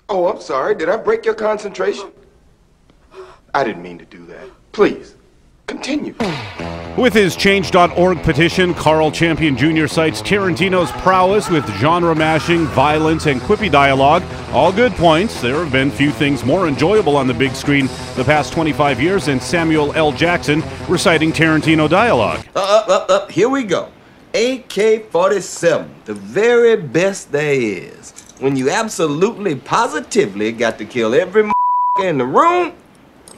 Oh, 0.09 0.27
I'm 0.27 0.41
sorry. 0.41 0.75
Did 0.75 0.89
I 0.89 0.97
break 0.97 1.25
your 1.25 1.35
concentration? 1.35 2.11
I 3.55 3.63
didn't 3.63 3.81
mean 3.81 3.97
to 3.99 4.05
do 4.05 4.25
that. 4.25 4.47
Please, 4.73 5.15
Continue. 5.67 6.15
With 6.97 7.13
his 7.13 7.35
Change.org 7.35 8.21
petition, 8.21 8.75
Carl 8.75 9.11
Champion 9.11 9.57
Jr. 9.57 9.87
cites 9.87 10.21
Tarantino's 10.21 10.91
prowess 11.01 11.49
with 11.49 11.67
genre 11.77 12.13
mashing, 12.15 12.65
violence, 12.67 13.25
and 13.25 13.41
quippy 13.41 13.71
dialogue. 13.71 14.21
All 14.51 14.71
good 14.71 14.91
points. 14.91 15.41
There 15.41 15.55
have 15.55 15.71
been 15.71 15.89
few 15.89 16.11
things 16.11 16.45
more 16.45 16.67
enjoyable 16.67 17.17
on 17.17 17.25
the 17.25 17.33
big 17.33 17.55
screen 17.55 17.87
the 18.15 18.23
past 18.23 18.53
25 18.53 19.01
years 19.01 19.25
than 19.25 19.39
Samuel 19.39 19.91
L. 19.93 20.11
Jackson 20.11 20.61
reciting 20.87 21.31
Tarantino 21.31 21.89
dialogue. 21.89 22.45
Up, 22.55 22.87
up, 22.87 23.09
up. 23.09 23.31
Here 23.31 23.49
we 23.49 23.63
go. 23.63 23.89
AK 24.35 25.09
47, 25.09 25.95
the 26.05 26.13
very 26.13 26.75
best 26.75 27.31
there 27.31 27.53
is. 27.53 28.11
When 28.39 28.55
you 28.55 28.69
absolutely, 28.69 29.55
positively 29.55 30.51
got 30.51 30.77
to 30.77 30.85
kill 30.85 31.15
every 31.15 31.51
in 32.01 32.17
the 32.17 32.25
room, 32.25 32.73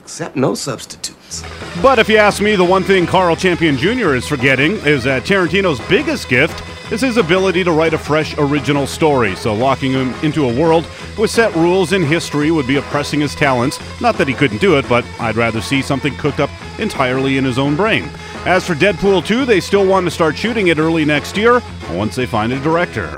except 0.05 0.35
no 0.35 0.53
substitutes. 0.53 1.43
But 1.81 1.97
if 1.97 2.07
you 2.07 2.17
ask 2.17 2.39
me, 2.39 2.55
the 2.55 2.63
one 2.63 2.83
thing 2.83 3.07
Carl 3.07 3.35
Champion 3.35 3.75
Jr. 3.75 4.13
is 4.13 4.27
forgetting 4.27 4.74
is 4.85 5.03
that 5.03 5.24
Tarantino's 5.24 5.79
biggest 5.89 6.29
gift 6.29 6.62
is 6.91 7.01
his 7.01 7.17
ability 7.17 7.63
to 7.63 7.71
write 7.71 7.95
a 7.95 7.97
fresh, 7.97 8.38
original 8.38 8.85
story. 8.85 9.35
So 9.35 9.55
locking 9.55 9.93
him 9.93 10.13
into 10.21 10.47
a 10.47 10.59
world 10.62 10.85
with 11.17 11.31
set 11.31 11.55
rules 11.55 11.91
in 11.91 12.03
history 12.03 12.51
would 12.51 12.67
be 12.67 12.75
oppressing 12.75 13.19
his 13.19 13.33
talents. 13.33 13.79
Not 14.00 14.15
that 14.19 14.27
he 14.27 14.35
couldn't 14.35 14.62
do 14.62 14.77
it, 14.77 14.88
but 14.88 15.03
I'd 15.19 15.38
rather 15.38 15.59
see 15.59 15.81
something 15.81 16.15
cooked 16.17 16.39
up 16.39 16.51
entirely 16.77 17.39
in 17.39 17.43
his 17.43 17.57
own 17.57 17.75
brain. 17.75 18.07
As 18.45 18.63
for 18.63 18.75
Deadpool 18.75 19.25
2, 19.25 19.43
they 19.45 19.59
still 19.59 19.88
want 19.88 20.05
to 20.05 20.12
start 20.12 20.38
shooting 20.38 20.67
it 20.67 20.77
early 20.77 21.03
next 21.03 21.35
year 21.35 21.63
once 21.89 22.15
they 22.15 22.27
find 22.27 22.53
a 22.53 22.59
director. 22.59 23.09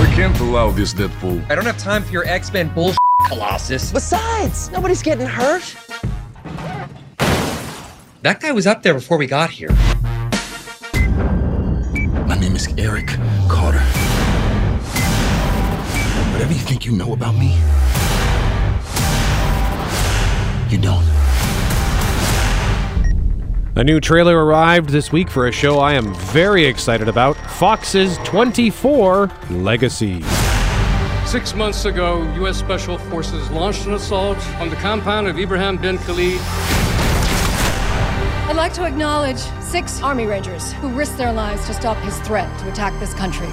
We 0.00 0.06
can't 0.16 0.38
allow 0.40 0.72
this 0.72 0.92
Deadpool. 0.92 1.48
I 1.48 1.54
don't 1.54 1.64
have 1.64 1.78
time 1.78 2.02
for 2.02 2.10
your 2.10 2.26
X-Men 2.26 2.74
bullshit, 2.74 2.98
Colossus. 3.28 3.92
Besides, 3.92 4.68
nobody's 4.72 5.02
getting 5.02 5.28
hurt. 5.28 5.76
That 8.22 8.40
guy 8.40 8.50
was 8.50 8.66
up 8.66 8.82
there 8.82 8.94
before 8.94 9.16
we 9.16 9.28
got 9.28 9.48
here. 9.48 9.70
My 12.26 12.36
name 12.36 12.56
is 12.56 12.66
Eric 12.76 13.06
Carter. 13.48 13.78
Whatever 16.32 16.52
you 16.52 16.58
think 16.58 16.84
you 16.84 16.92
know 16.92 17.12
about 17.12 17.36
me, 17.36 17.54
you 20.68 20.78
don't. 20.78 21.06
A 23.76 23.84
new 23.84 24.00
trailer 24.00 24.44
arrived 24.44 24.90
this 24.90 25.12
week 25.12 25.30
for 25.30 25.46
a 25.46 25.52
show 25.52 25.78
I 25.78 25.92
am 25.92 26.12
very 26.14 26.64
excited 26.64 27.08
about 27.08 27.36
Fox's 27.36 28.18
24 28.24 29.30
Legacy. 29.50 30.24
Six 31.24 31.54
months 31.54 31.84
ago, 31.84 32.22
U.S. 32.38 32.58
Special 32.58 32.98
Forces 32.98 33.48
launched 33.52 33.86
an 33.86 33.94
assault 33.94 34.38
on 34.56 34.70
the 34.70 34.76
compound 34.76 35.28
of 35.28 35.38
Ibrahim 35.38 35.76
bin 35.76 35.98
Khalid. 35.98 36.40
I'd 38.48 38.56
like 38.56 38.72
to 38.74 38.86
acknowledge 38.86 39.36
six 39.60 40.02
Army 40.02 40.24
Rangers 40.24 40.72
who 40.72 40.88
risked 40.88 41.18
their 41.18 41.34
lives 41.34 41.66
to 41.66 41.74
stop 41.74 41.98
his 41.98 42.18
threat 42.20 42.48
to 42.60 42.70
attack 42.70 42.98
this 42.98 43.12
country. 43.12 43.46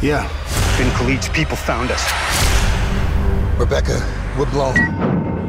Yeah, 0.00 0.26
bin 0.78 0.88
Khalid's 0.92 1.28
people 1.28 1.54
found 1.54 1.90
us. 1.90 2.02
Rebecca, 3.60 4.00
we're 4.38 4.50
blown. 4.50 5.39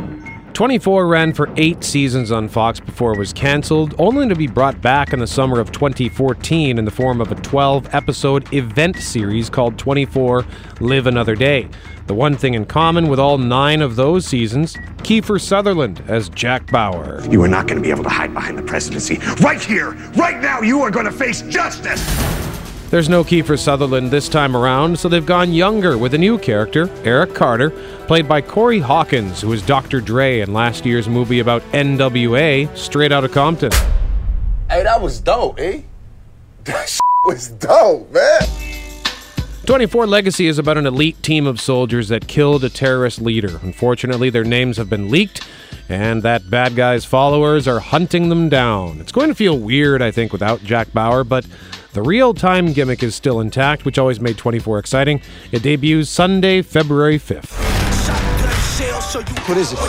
24 0.54 1.08
ran 1.08 1.34
for 1.34 1.50
eight 1.56 1.84
seasons 1.84 2.32
on 2.32 2.48
Fox 2.50 2.80
before 2.80 3.14
it 3.14 3.18
was 3.18 3.32
canceled, 3.32 3.96
only 3.98 4.28
to 4.28 4.36
be 4.36 4.48
brought 4.48 4.82
back 4.82 5.14
in 5.14 5.20
the 5.20 5.28
summer 5.28 5.60
of 5.60 5.72
2014 5.72 6.78
in 6.78 6.86
the 6.86 6.92
form 6.92 7.22
of 7.22 7.32
a 7.32 7.36
12 7.36 7.94
episode 7.96 8.54
event 8.54 8.98
series 8.98 9.50
called 9.50 9.78
24 9.78 10.46
Live 10.82 11.08
Another 11.08 11.36
Day. 11.36 11.70
The 12.08 12.14
one 12.14 12.36
thing 12.36 12.56
in 12.56 12.66
common 12.66 13.08
with 13.08 13.20
all 13.20 13.38
nine 13.38 13.82
of 13.82 13.96
those 13.96 14.26
seasons 14.26 14.76
Kiefer 14.98 15.40
Sutherland 15.40 16.04
as 16.08 16.30
Jack 16.30 16.70
Bauer. 16.70 17.26
You 17.30 17.42
are 17.44 17.48
not 17.48 17.68
going 17.68 17.78
to 17.78 17.84
be 17.84 17.92
able 17.92 18.04
to 18.04 18.10
hide 18.10 18.34
behind 18.34 18.58
the 18.58 18.64
presidency. 18.64 19.18
Right 19.42 19.62
here, 19.62 19.92
right 20.16 20.40
now, 20.42 20.62
you 20.62 20.82
are 20.82 20.92
going 20.92 21.06
to 21.06 21.12
face 21.12 21.42
justice! 21.44 22.51
There's 22.92 23.08
no 23.08 23.24
Kiefer 23.24 23.58
Sutherland 23.58 24.12
this 24.12 24.28
time 24.28 24.54
around, 24.54 25.00
so 25.00 25.08
they've 25.08 25.26
gone 25.26 25.54
younger 25.54 25.98
with 25.98 26.14
a 26.14 26.18
new 26.18 26.38
character, 26.38 26.90
Eric 27.06 27.34
Carter, 27.34 27.70
played 28.06 28.28
by 28.28 28.42
Corey 28.42 28.80
Hawkins, 28.80 29.40
who 29.40 29.48
was 29.48 29.62
Dr. 29.62 30.02
Dre 30.02 30.42
in 30.42 30.52
last 30.52 30.86
year's 30.86 31.08
movie 31.08 31.40
about 31.40 31.62
NWA, 31.72 32.68
Straight 32.78 33.14
Outta 33.14 33.30
Compton. 33.30 33.72
Hey, 34.70 34.84
that 34.84 35.02
was 35.02 35.22
dope, 35.22 35.58
eh? 35.62 35.84
That 36.66 37.00
was 37.24 37.48
dope, 37.48 38.12
man. 38.12 38.42
24 39.66 40.06
Legacy 40.06 40.48
is 40.48 40.60
about 40.60 40.78
an 40.78 40.86
elite 40.86 41.24
team 41.24 41.48
of 41.48 41.62
soldiers 41.62 42.10
that 42.10 42.28
killed 42.28 42.66
a 42.66 42.70
terrorist 42.70 43.22
leader. 43.22 43.58
Unfortunately, 43.64 44.30
their 44.30 44.44
names 44.44 44.76
have 44.76 44.90
been 44.90 45.10
leaked, 45.10 45.48
and 45.88 46.24
that 46.24 46.50
bad 46.50 46.76
guy's 46.76 47.06
followers 47.06 47.70
are 47.70 47.80
hunting 47.80 48.28
them 48.28 48.50
down. 48.50 49.00
It's 49.00 49.14
going 49.14 49.30
to 49.30 49.36
feel 49.36 49.58
weird, 49.58 50.02
I 50.02 50.12
think, 50.12 50.34
without 50.34 50.62
Jack 50.62 50.92
Bauer, 50.92 51.24
but 51.24 51.46
the 51.94 52.02
real 52.02 52.34
time 52.34 52.74
gimmick 52.74 53.04
is 53.04 53.16
still 53.16 53.40
intact, 53.42 53.86
which 53.86 53.98
always 53.98 54.20
made 54.20 54.38
24 54.38 54.80
exciting. 54.80 55.22
It 55.52 55.62
debuts 55.64 56.10
Sunday, 56.10 56.62
February 56.62 57.20
5th. 57.20 57.52
What 59.48 59.58
is 59.58 59.74
it? 59.74 59.80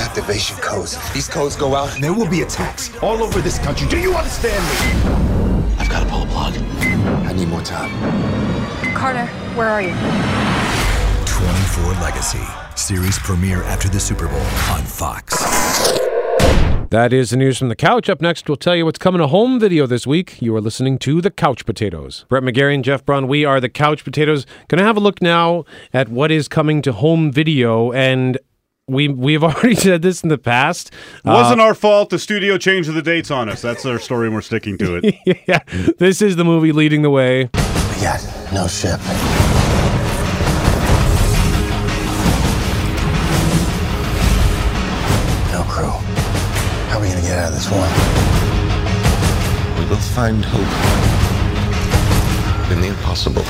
Activation 0.00 0.56
codes. 0.58 0.98
These 1.12 1.28
codes 1.28 1.56
go 1.56 1.74
out, 1.74 1.94
and 1.94 2.04
there 2.04 2.12
will 2.12 2.28
be 2.28 2.42
attacks 2.42 2.94
all 3.02 3.22
over 3.22 3.40
this 3.40 3.58
country. 3.58 3.88
Do 3.88 3.98
you 3.98 4.14
understand 4.14 4.62
me? 4.64 5.76
I've 5.78 5.88
got 5.88 6.00
to 6.00 6.06
pull 6.10 6.22
a 6.22 6.26
plug. 6.26 6.54
I 6.56 7.32
need 7.32 7.48
more 7.48 7.62
time. 7.62 7.90
Carter, 8.94 9.26
where 9.54 9.68
are 9.68 9.82
you? 9.82 9.94
24 11.26 11.92
Legacy. 12.02 12.44
Series 12.74 13.18
premiere 13.18 13.62
after 13.64 13.88
the 13.88 14.00
Super 14.00 14.28
Bowl 14.28 14.40
on 14.70 14.82
Fox. 14.82 16.15
That 16.90 17.12
is 17.12 17.30
the 17.30 17.36
news 17.36 17.58
from 17.58 17.68
the 17.68 17.74
couch. 17.74 18.08
Up 18.08 18.20
next, 18.20 18.48
we'll 18.48 18.56
tell 18.56 18.76
you 18.76 18.84
what's 18.84 18.98
coming 18.98 19.20
to 19.20 19.26
home 19.26 19.58
video 19.58 19.86
this 19.86 20.06
week. 20.06 20.40
You 20.40 20.54
are 20.54 20.60
listening 20.60 20.98
to 21.00 21.20
The 21.20 21.32
Couch 21.32 21.66
Potatoes. 21.66 22.24
Brett 22.28 22.44
McGarry 22.44 22.76
and 22.76 22.84
Jeff 22.84 23.04
Braun, 23.04 23.26
we 23.26 23.44
are 23.44 23.60
The 23.60 23.68
Couch 23.68 24.04
Potatoes. 24.04 24.46
Going 24.68 24.78
to 24.78 24.84
have 24.84 24.96
a 24.96 25.00
look 25.00 25.20
now 25.20 25.64
at 25.92 26.08
what 26.08 26.30
is 26.30 26.46
coming 26.46 26.82
to 26.82 26.92
home 26.92 27.32
video. 27.32 27.90
And 27.90 28.38
we, 28.86 29.08
we've 29.08 29.42
already 29.44 29.74
said 29.74 30.02
this 30.02 30.22
in 30.22 30.28
the 30.28 30.38
past. 30.38 30.92
Wasn't 31.24 31.60
uh, 31.60 31.64
our 31.64 31.74
fault. 31.74 32.10
The 32.10 32.20
studio 32.20 32.56
changed 32.56 32.92
the 32.92 33.02
dates 33.02 33.32
on 33.32 33.48
us. 33.48 33.62
That's 33.62 33.84
our 33.84 33.98
story, 33.98 34.28
and 34.28 34.34
we're 34.34 34.42
sticking 34.42 34.78
to 34.78 35.00
it. 35.02 35.16
yeah. 35.48 35.64
This 35.98 36.22
is 36.22 36.36
the 36.36 36.44
movie 36.44 36.70
leading 36.70 37.02
the 37.02 37.10
way. 37.10 37.50
We 37.52 38.02
got 38.02 38.24
no 38.52 38.68
ship. 38.68 39.00
This 47.56 47.70
one? 47.70 47.88
We 49.78 49.88
will 49.88 49.96
find 49.96 50.44
hope 50.44 50.60
in 52.70 52.82
the 52.82 52.88
impossible. 52.88 53.42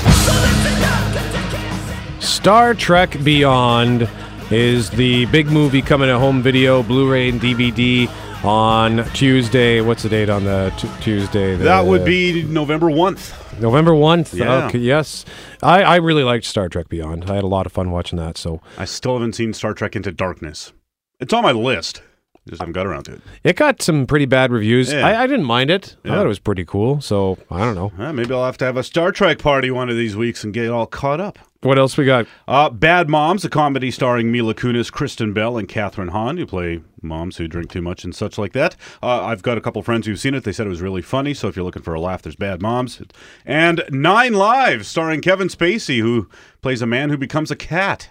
Star 2.21 2.75
Trek 2.75 3.17
Beyond 3.25 4.09
is 4.53 4.91
the 4.91 5.27
big 5.27 5.49
movie 5.49 5.83
coming 5.83 6.09
at 6.09 6.21
home 6.21 6.41
video, 6.41 6.85
Blu-ray 6.85 7.31
and 7.31 7.41
DVD 7.41 8.09
on 8.45 9.05
Tuesday. 9.11 9.81
What's 9.81 10.05
the 10.05 10.09
date 10.09 10.31
on 10.31 10.45
the 10.45 10.73
t- 10.79 10.89
Tuesday? 11.01 11.57
The, 11.57 11.65
that 11.65 11.85
would 11.85 12.05
be 12.05 12.45
November 12.45 12.87
1th. 12.87 13.61
November 13.61 13.91
1th. 13.91 14.35
Yeah. 14.39 14.67
Okay, 14.67 14.79
yes. 14.79 15.25
I, 15.65 15.83
I 15.83 15.97
really 15.97 16.23
liked 16.23 16.45
Star 16.45 16.69
Trek 16.69 16.89
Beyond. 16.89 17.29
I 17.29 17.35
had 17.35 17.43
a 17.45 17.49
lot 17.49 17.67
of 17.67 17.73
fun 17.73 17.91
watching 17.91 18.19
that. 18.21 18.39
So 18.39 18.61
I 18.79 18.85
still 18.85 19.15
haven't 19.15 19.33
seen 19.33 19.53
Star 19.53 19.75
Trek 19.75 19.97
Into 19.97 20.13
Darkness. 20.13 20.73
It's 21.19 21.33
on 21.33 21.43
my 21.43 21.51
list. 21.51 22.03
Just 22.49 22.61
haven't 22.61 22.75
got 22.75 22.87
around 22.87 23.05
to 23.05 23.15
it. 23.15 23.21
It 23.43 23.57
got 23.57 23.83
some 23.83 24.07
pretty 24.07 24.27
bad 24.27 24.53
reviews. 24.53 24.93
Yeah. 24.93 25.05
I, 25.07 25.25
I 25.25 25.27
didn't 25.27 25.47
mind 25.47 25.71
it. 25.71 25.97
I 26.05 26.09
thought 26.11 26.25
it 26.25 26.29
was 26.29 26.39
pretty 26.39 26.65
cool. 26.65 27.01
So 27.01 27.39
I 27.51 27.59
don't 27.61 27.75
know. 27.75 28.13
Maybe 28.13 28.33
I'll 28.33 28.45
have 28.45 28.59
to 28.59 28.65
have 28.65 28.77
a 28.77 28.85
Star 28.85 29.11
Trek 29.11 29.39
party 29.39 29.71
one 29.71 29.91
of 29.91 29.97
these 29.97 30.15
weeks 30.17 30.45
and 30.45 30.55
get 30.55 30.71
all 30.71 30.87
caught 30.87 31.21
up. 31.21 31.39
What 31.63 31.79
else 31.79 31.97
we 31.97 32.05
got? 32.05 32.27
Uh, 32.47 32.71
Bad 32.71 33.09
Moms, 33.09 33.45
a 33.45 33.49
comedy 33.51 33.91
starring 33.91 34.31
Mila 34.31 34.55
Kunis, 34.55 34.93
Kristen 34.93 35.33
Bell, 35.33 35.59
and 35.59 35.67
Kathryn 35.67 36.11
Hahn, 36.11 36.37
who 36.37 36.47
play 36.47 36.83
moms 37.03 37.39
who 37.39 37.49
drink 37.49 37.73
too 37.73 37.83
much 37.83 38.05
and 38.05 38.15
such 38.15 38.39
like 38.39 38.53
that. 38.53 38.77
Uh, 39.03 39.25
I've 39.25 39.43
got 39.43 39.59
a 39.59 39.61
couple 39.61 39.83
friends 39.83 40.07
who've 40.07 40.21
seen 40.21 40.35
it. 40.35 40.45
They 40.45 40.53
said 40.53 40.67
it 40.67 40.71
was 40.71 40.83
really 40.83 41.03
funny. 41.03 41.35
So 41.35 41.49
if 41.49 41.57
you're 41.57 41.65
looking 41.65 41.83
for 41.83 41.95
a 41.95 42.01
laugh, 42.01 42.23
there's 42.23 42.37
Bad 42.37 42.63
Moms. 42.63 43.03
And 43.45 43.83
Nine 43.91 44.35
Lives, 44.35 44.87
starring 44.87 45.21
Kevin 45.21 45.49
Spacey, 45.49 45.99
who 46.01 46.29
plays 46.63 46.83
a 46.83 46.87
man 46.87 47.11
who 47.11 47.17
becomes 47.17 47.51
a 47.51 47.57
cat. 47.57 48.11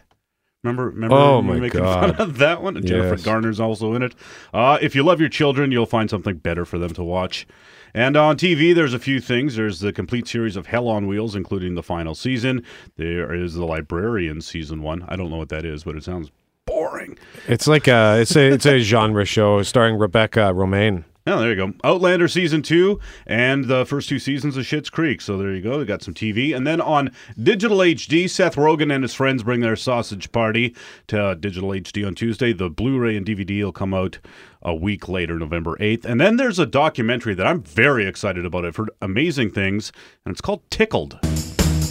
Remember, 0.66 0.90
remember 0.90 1.16
Oh, 1.16 1.42
my 1.44 1.60
making 1.60 1.82
God. 1.82 2.16
fun 2.18 2.28
of 2.28 2.38
that 2.40 2.62
one? 2.64 2.76
And 2.76 2.86
Jennifer 2.86 3.10
Yes. 3.16 3.24
Garner's 3.24 3.60
also 3.60 3.94
in 3.94 4.02
it. 4.02 4.16
Uh, 4.54 4.80
if 4.82 4.96
you 4.96 5.04
love 5.04 5.20
your 5.20 5.30
children, 5.30 5.72
you'll 5.72 5.86
find 5.86 6.10
something 6.10 6.38
better 6.38 6.66
for 6.66 6.80
them 6.80 6.90
to 6.96 7.04
watch. 7.04 7.46
And 7.94 8.18
on 8.18 8.36
TV, 8.36 8.74
there's 8.74 8.94
a 8.94 9.00
few 9.00 9.22
things. 9.22 9.56
There's 9.56 9.80
the 9.80 9.94
complete 9.94 10.28
series 10.28 10.56
of 10.58 10.66
Hell 10.66 10.88
on 10.90 11.08
Wheels, 11.08 11.36
including 11.36 11.76
the 11.76 11.84
final 11.84 12.14
season. 12.16 12.64
There 12.98 13.34
is 13.34 13.54
The 13.54 13.66
Librarian 13.66 14.42
season 14.42 14.82
one. 14.82 15.06
I 15.08 15.16
don't 15.16 15.30
know 15.30 15.38
what 15.38 15.50
that 15.50 15.64
is, 15.66 15.84
but 15.86 15.96
it 15.96 16.04
sounds 16.04 16.30
boring. 16.66 17.18
It's 17.48 17.68
like 17.68 17.88
a 17.88 18.18
it's 18.20 18.36
a 18.36 18.52
it's 18.52 18.66
a 18.66 18.80
genre 18.92 19.24
show 19.24 19.62
starring 19.64 19.98
Rebecca 19.98 20.52
Romijn. 20.54 21.06
Oh, 21.28 21.40
there 21.40 21.50
you 21.50 21.56
go. 21.56 21.74
Outlander 21.84 22.28
season 22.28 22.62
two 22.62 23.00
and 23.26 23.66
the 23.66 23.84
first 23.84 24.10
two 24.10 24.20
seasons 24.20 24.58
of 24.58 24.66
Schitt's 24.66 24.92
Creek. 24.92 25.22
So 25.22 25.38
there 25.38 25.56
you 25.56 25.62
go. 25.62 25.80
We 25.80 25.86
got 25.86 26.04
some 26.04 26.14
TV. 26.14 26.56
And 26.56 26.68
then 26.68 26.80
on 26.80 27.12
digital 27.42 27.80
HD, 27.80 28.30
Seth 28.30 28.56
Rogen 28.58 28.94
and 28.94 29.04
his 29.04 29.16
friends 29.16 29.42
bring 29.42 29.62
their 29.62 29.76
sausage 29.76 30.32
party 30.32 30.76
to 31.08 31.34
digital 31.34 31.70
HD 31.70 32.06
on 32.06 32.14
Tuesday. 32.14 32.54
The 32.54 32.70
Blu 32.70 33.00
ray 33.00 33.18
and 33.18 33.26
DVD 33.26 33.64
will 33.64 33.72
come 33.72 33.96
out 33.96 34.20
a 34.62 34.76
week 34.76 35.10
later, 35.10 35.40
November 35.40 35.76
8th. 35.78 36.06
And 36.06 36.22
then 36.22 36.38
there's 36.38 36.60
a 36.60 36.66
documentary 36.68 37.34
that 37.34 37.48
I'm 37.48 37.64
very 37.64 38.06
excited 38.06 38.46
about. 38.46 38.64
I've 38.64 38.76
heard 38.76 38.92
amazing 39.02 39.50
things, 39.50 39.92
and 40.26 40.32
it's 40.32 40.42
called 40.42 40.62
Tickled. 40.70 41.20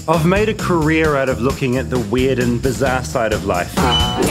I've 0.06 0.26
made 0.26 0.50
a 0.50 0.54
career 0.54 1.16
out 1.16 1.30
of 1.30 1.40
looking 1.40 1.78
at 1.78 1.88
the 1.88 1.99
weird 1.99 2.38
and 2.38 2.61
bizarre 2.61 3.02
side 3.04 3.32
of 3.32 3.46
life. 3.46 3.73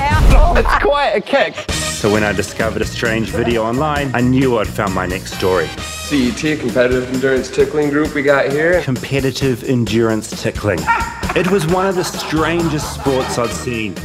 It's 0.55 0.83
quite 0.83 1.13
a 1.13 1.21
kick. 1.21 1.55
So 1.71 2.11
when 2.13 2.23
I 2.23 2.31
discovered 2.31 2.83
a 2.83 2.85
strange 2.85 3.29
video 3.29 3.63
online, 3.63 4.13
I 4.13 4.21
knew 4.21 4.59
I'd 4.59 4.67
found 4.67 4.93
my 4.93 5.07
next 5.07 5.33
story. 5.33 5.65
CET, 5.79 6.59
Competitive 6.59 7.11
Endurance 7.11 7.49
Tickling 7.49 7.89
Group 7.89 8.13
we 8.13 8.21
got 8.21 8.51
here. 8.51 8.83
Competitive 8.83 9.63
endurance 9.63 10.43
tickling. 10.43 10.77
It 11.35 11.49
was 11.49 11.65
one 11.65 11.87
of 11.87 11.95
the 11.95 12.03
strangest 12.03 12.93
sports 12.93 13.39
I'd 13.39 13.49
seen. 13.49 13.95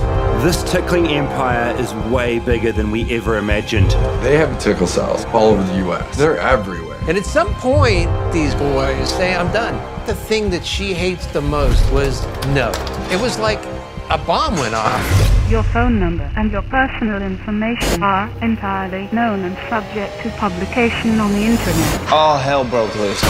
This 0.41 0.63
tickling 0.73 1.09
empire 1.09 1.77
is 1.79 1.93
way 2.11 2.39
bigger 2.39 2.73
than 2.73 2.91
we 2.91 3.15
ever 3.15 3.37
imagined. 3.37 3.91
They 4.23 4.39
have 4.39 4.59
tickle 4.59 4.87
cells 4.87 5.27
all 5.27 5.49
over 5.49 5.63
the 5.65 5.77
U.S. 5.85 6.17
They're 6.17 6.39
everywhere. 6.39 6.99
And 7.09 7.19
at 7.19 7.27
some 7.27 7.53
point, 7.57 8.09
these 8.33 8.55
boys 8.55 9.11
say, 9.11 9.37
I'm 9.37 9.53
done. 9.53 9.98
The 10.09 10.15
thing 10.15 10.49
that 10.49 10.65
she 10.65 10.95
hates 10.95 11.27
the 11.27 11.43
most 11.43 11.93
was 11.93 12.25
no. 12.55 12.73
It 13.13 13.21
was 13.21 13.39
like 13.39 13.63
a 14.09 14.17
bomb 14.17 14.57
went 14.57 14.75
off. 14.75 15.51
Your 15.51 15.63
phone 15.65 16.01
number 16.01 16.33
and 16.35 16.51
your 16.51 16.63
personal 16.63 17.21
information 17.21 18.03
are 18.03 18.31
entirely 18.43 19.11
known 19.13 19.45
and 19.45 19.55
subject 19.69 20.19
to 20.23 20.31
publication 20.39 21.21
on 21.21 21.31
the 21.33 21.43
internet. 21.43 22.11
All 22.11 22.39
hell 22.39 22.65
broke 22.65 22.95
loose. 22.97 23.21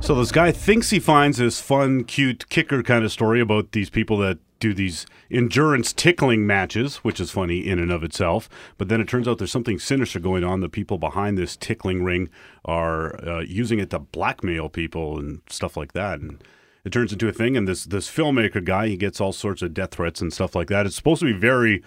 So 0.00 0.14
this 0.14 0.32
guy 0.32 0.52
thinks 0.52 0.90
he 0.90 1.00
finds 1.00 1.38
this 1.38 1.62
fun, 1.62 2.04
cute 2.04 2.46
kicker 2.50 2.82
kind 2.82 3.06
of 3.06 3.12
story 3.12 3.40
about 3.40 3.72
these 3.72 3.88
people 3.88 4.18
that 4.18 4.38
do 4.60 4.72
these 4.74 5.06
endurance 5.30 5.92
tickling 5.92 6.46
matches, 6.46 6.98
which 6.98 7.18
is 7.18 7.30
funny 7.30 7.66
in 7.66 7.78
and 7.78 7.90
of 7.90 8.04
itself. 8.04 8.48
But 8.78 8.88
then 8.88 9.00
it 9.00 9.08
turns 9.08 9.26
out 9.26 9.38
there's 9.38 9.50
something 9.50 9.78
sinister 9.78 10.20
going 10.20 10.44
on. 10.44 10.60
The 10.60 10.68
people 10.68 10.98
behind 10.98 11.36
this 11.36 11.56
tickling 11.56 12.04
ring 12.04 12.28
are 12.64 13.16
uh, 13.26 13.40
using 13.40 13.78
it 13.78 13.90
to 13.90 13.98
blackmail 13.98 14.68
people 14.68 15.18
and 15.18 15.40
stuff 15.48 15.76
like 15.76 15.92
that. 15.94 16.20
And 16.20 16.44
it 16.84 16.92
turns 16.92 17.12
into 17.12 17.28
a 17.28 17.32
thing. 17.32 17.56
And 17.56 17.66
this 17.68 17.84
this 17.84 18.08
filmmaker 18.10 18.64
guy, 18.64 18.88
he 18.88 18.96
gets 18.96 19.20
all 19.20 19.32
sorts 19.32 19.62
of 19.62 19.74
death 19.74 19.90
threats 19.92 20.20
and 20.20 20.32
stuff 20.32 20.54
like 20.54 20.68
that. 20.68 20.86
It's 20.86 20.96
supposed 20.96 21.20
to 21.20 21.26
be 21.26 21.38
very 21.38 21.82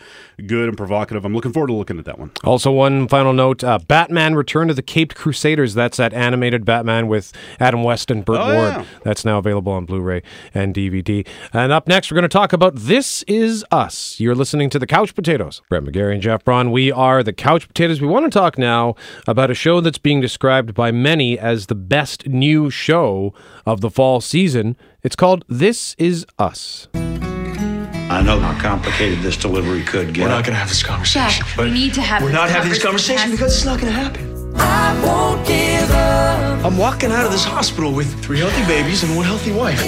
good 0.46 0.68
and 0.70 0.78
provocative. 0.78 1.26
I'm 1.26 1.34
looking 1.34 1.52
forward 1.54 1.68
to 1.68 1.74
looking 1.74 2.00
at 2.00 2.06
that 2.06 2.20
one. 2.20 2.32
Also, 2.44 2.72
one 2.72 3.08
final 3.08 3.34
note: 3.34 3.64
uh, 3.64 3.80
Batman: 3.80 4.36
Return 4.36 4.68
to 4.68 4.74
the 4.74 4.82
Caped 4.82 5.16
Crusaders. 5.16 5.74
That's 5.74 5.98
that 5.98 6.14
animated 6.14 6.66
Batman 6.66 7.08
with 7.08 7.34
Adam 7.60 7.84
West 7.84 8.12
and 8.12 8.24
Burt 8.26 8.40
Oh, 8.40 8.54
Ward. 8.54 8.74
yeah. 8.74 8.86
That's 9.04 9.26
now 9.26 9.38
available 9.38 9.72
on 9.72 9.86
Blu-ray 9.86 10.22
and 10.54 10.74
DVD. 10.76 11.26
And 11.54 11.72
up 11.72 11.88
next, 11.88 12.12
we're 12.12 12.16
going 12.16 12.24
to 12.24 12.30
talk 12.30 12.54
about 12.54 12.76
"This 12.76 13.24
Is 13.24 13.66
Us." 13.72 14.20
You're 14.20 14.36
listening 14.36 14.70
to 14.72 14.80
the 14.80 14.88
Couch 14.88 15.16
Potatoes. 15.16 15.62
Brett 15.70 15.84
McGarry 15.84 16.14
and 16.14 16.22
Jeff 16.22 16.44
Braun. 16.44 16.72
We 16.72 16.92
are 16.92 17.24
the 17.24 17.34
Couch 17.34 17.68
Potatoes. 17.68 18.02
We 18.02 18.08
want 18.08 18.26
to 18.26 18.30
talk 18.30 18.58
now 18.58 18.96
about 19.28 19.50
a 19.52 19.56
show 19.56 19.82
that's 19.82 19.98
being 19.98 20.22
described 20.22 20.74
by 20.74 20.92
many 20.92 21.38
as 21.40 21.68
the 21.68 21.76
best 21.76 22.28
new 22.28 22.70
show 22.70 23.34
of 23.66 23.82
the 23.82 23.90
fall 23.90 24.22
season. 24.22 24.76
It's 25.04 25.16
called 25.16 25.44
"This 25.48 25.96
Is 25.98 26.26
Us." 26.38 26.88
I 26.94 28.22
know 28.22 28.40
how 28.40 28.60
complicated 28.62 29.20
this 29.22 29.38
delivery 29.38 29.84
could 29.84 30.14
get. 30.14 30.24
We're 30.24 30.30
not 30.30 30.44
going 30.44 30.54
to 30.54 30.60
have 30.60 30.70
this 30.70 30.84
conversation. 30.84 31.46
Jack, 31.46 31.58
we 31.58 31.72
need 31.72 31.94
to 31.96 32.02
have 32.02 32.22
We're 32.22 32.28
this 32.30 32.36
not 32.36 32.50
having 32.50 32.70
this 32.70 32.82
conversation. 32.84 33.18
conversation 33.18 33.32
because 33.32 33.56
it's 33.56 33.66
not 33.66 33.80
going 33.80 33.92
to 33.94 34.00
happen. 34.00 34.54
I 34.56 34.94
won't 35.04 35.48
give 35.48 35.90
up. 35.92 36.64
I'm 36.64 36.78
walking 36.78 37.12
out 37.12 37.26
of 37.26 37.32
this 37.32 37.44
hospital 37.44 37.92
with 37.92 38.14
three 38.24 38.40
healthy 38.40 38.64
babies 38.68 39.02
and 39.04 39.16
one 39.16 39.26
healthy 39.26 39.52
wife. 39.52 39.82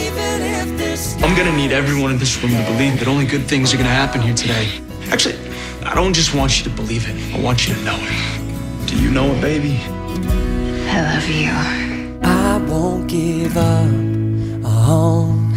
I'm 1.23 1.35
going 1.35 1.47
to 1.47 1.55
need 1.55 1.71
everyone 1.71 2.09
in 2.11 2.17
this 2.17 2.41
room 2.41 2.51
to 2.53 2.63
believe 2.71 2.97
that 2.99 3.07
only 3.07 3.25
good 3.27 3.43
things 3.43 3.73
are 3.73 3.77
going 3.77 3.87
to 3.87 3.93
happen 3.93 4.21
here 4.21 4.33
today. 4.33 4.81
Actually, 5.11 5.35
I 5.83 5.93
don't 5.93 6.13
just 6.13 6.33
want 6.33 6.57
you 6.57 6.63
to 6.63 6.75
believe 6.75 7.07
it. 7.07 7.35
I 7.35 7.39
want 7.39 7.67
you 7.67 7.75
to 7.75 7.81
know 7.83 7.97
it. 7.99 8.87
Do 8.87 8.99
you 8.99 9.11
know 9.11 9.27
it, 9.33 9.39
baby? 9.41 9.77
I 10.89 11.13
love 11.13 11.29
you. 11.29 11.84
I 12.55 12.57
won't 12.57 13.09
give 13.09 13.57
up 13.57 13.85
on 14.65 15.53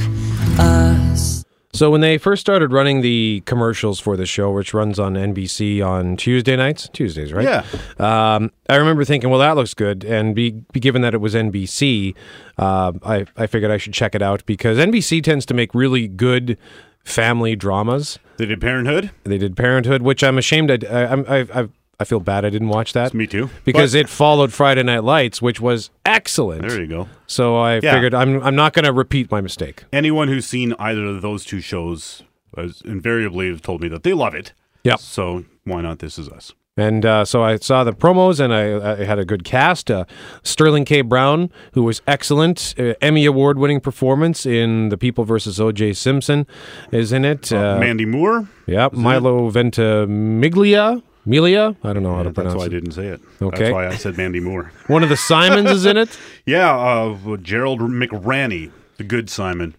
us. 0.59 1.45
So 1.73 1.93
when 1.93 2.01
they 2.01 2.19
first 2.19 2.41
started 2.41 2.73
running 2.73 3.03
the 3.03 3.45
commercials 3.47 4.01
for 4.01 4.17
the 4.17 4.27
show, 4.27 4.51
which 4.51 4.75
runs 4.75 4.99
on 4.99 5.15
NBC 5.15 5.81
on 5.81 6.17
Tuesday 6.17 6.57
nights, 6.57 6.89
Tuesdays, 6.93 7.33
right? 7.33 7.45
Yeah. 7.45 7.65
Um, 8.01 8.51
I 8.69 8.75
remember 8.75 9.05
thinking, 9.05 9.31
well, 9.31 9.39
that 9.39 9.55
looks 9.55 9.75
good, 9.75 10.03
and 10.03 10.35
be, 10.35 10.65
be 10.73 10.81
given 10.81 11.03
that 11.03 11.15
it 11.15 11.19
was 11.21 11.35
NBC, 11.35 12.17
uh, 12.59 12.91
I 13.05 13.27
I 13.37 13.47
figured 13.47 13.71
I 13.71 13.77
should 13.77 13.95
check 13.95 14.17
it 14.17 14.23
out 14.23 14.45
because 14.45 14.77
NBC 14.77 15.23
tends 15.23 15.47
to 15.47 15.55
make 15.55 15.77
really 15.77 16.09
good 16.09 16.59
family 17.05 17.55
dramas. 17.55 18.19
They 18.39 18.47
did 18.47 18.61
Parenthood. 18.61 19.13
They 19.23 19.39
did 19.39 19.57
Parenthood, 19.57 20.03
which 20.03 20.25
I'm 20.25 20.37
ashamed. 20.37 20.85
I 20.85 21.05
I 21.05 21.15
I, 21.15 21.61
I, 21.61 21.69
I 22.01 22.05
feel 22.05 22.21
bad 22.21 22.45
I 22.45 22.51
didn't 22.51 22.69
watch 22.69 22.93
that. 22.93 23.13
Me 23.13 23.27
too. 23.27 23.51
Because 23.65 23.93
But- 23.93 23.99
it 24.01 24.09
followed 24.09 24.53
Friday 24.53 24.85
Night 24.85 25.03
Lights, 25.03 25.43
which 25.43 25.61
was 25.61 25.91
excellent. 26.07 26.63
There 26.69 26.81
you 26.81 26.87
go. 26.87 27.09
So 27.27 27.57
I 27.57 27.81
Yeah. 27.83 27.95
figured 27.95 28.15
I'm 28.15 28.41
I'm 28.43 28.55
not 28.55 28.73
going 28.73 28.85
to 28.85 28.93
repeat 28.93 29.31
my 29.33 29.41
mistake. 29.41 29.85
Anyone 29.93 30.29
who's 30.29 30.47
seen 30.47 30.75
either 30.79 31.05
of 31.05 31.23
those 31.23 31.45
two 31.45 31.61
shows 31.61 32.23
has 32.57 32.83
invariably 32.85 33.49
have 33.49 33.63
told 33.63 33.81
me 33.83 33.89
that 33.89 34.05
they 34.05 34.13
love 34.15 34.35
it. 34.35 34.53
Yep. 34.85 35.01
So 35.01 35.45
why 35.65 35.81
not 35.83 35.99
This 35.99 36.19
Is 36.19 36.29
Us? 36.29 36.53
And 36.77 37.05
uh, 37.05 37.25
so 37.25 37.43
I 37.43 37.57
saw 37.57 37.83
the 37.83 37.91
promos, 37.93 38.39
and 38.39 38.55
I, 38.55 39.01
I 39.01 39.05
had 39.05 39.19
a 39.19 39.25
good 39.25 39.43
cast. 39.43 39.91
Uh, 39.91 40.05
Sterling 40.45 40.85
K. 40.85 41.01
Brown, 41.01 41.51
who 41.73 41.83
was 41.83 42.01
excellent, 42.07 42.73
uh, 42.79 42.95
Emmy 43.03 43.25
award-winning 43.25 43.81
performance 43.81 44.47
in 44.47 44.89
The 44.89 44.97
People 44.97 45.25
versus 45.25 45.61
O.J. 45.61 45.95
Simpson, 45.95 46.47
is 46.93 47.13
in 47.13 47.25
it. 47.25 47.53
Uh, 47.53 47.79
Mandy 47.81 48.05
Moore. 48.05 48.47
Yep. 48.69 48.93
Milo 48.93 49.51
Ventimiglia. 49.51 51.03
Milia? 51.29 51.77
I 51.85 51.93
don't 51.93 52.03
know 52.03 52.15
how 52.15 52.23
to 52.23 52.33
pronounce 52.33 52.55
it. 52.55 52.59
That's 52.59 52.59
why 52.59 52.65
I 52.65 52.69
didn't 52.69 52.93
say 52.93 53.07
it. 53.09 53.21
Okay. 53.41 53.65
That's 53.65 53.73
why 53.73 53.87
I 53.87 53.97
said 53.97 54.17
Mandy 54.17 54.41
Moore. 54.41 54.73
One 54.87 55.03
of 55.03 55.09
the 55.11 55.17
Simons 55.17 55.71
is 55.71 55.87
in 55.87 55.97
it. 55.97 56.19
Yeah, 56.47 56.75
uh, 56.75 57.37
Gerald 57.37 57.81
McRaney, 57.81 58.71
the 58.97 59.05
good 59.05 59.29
Simon. 59.29 59.75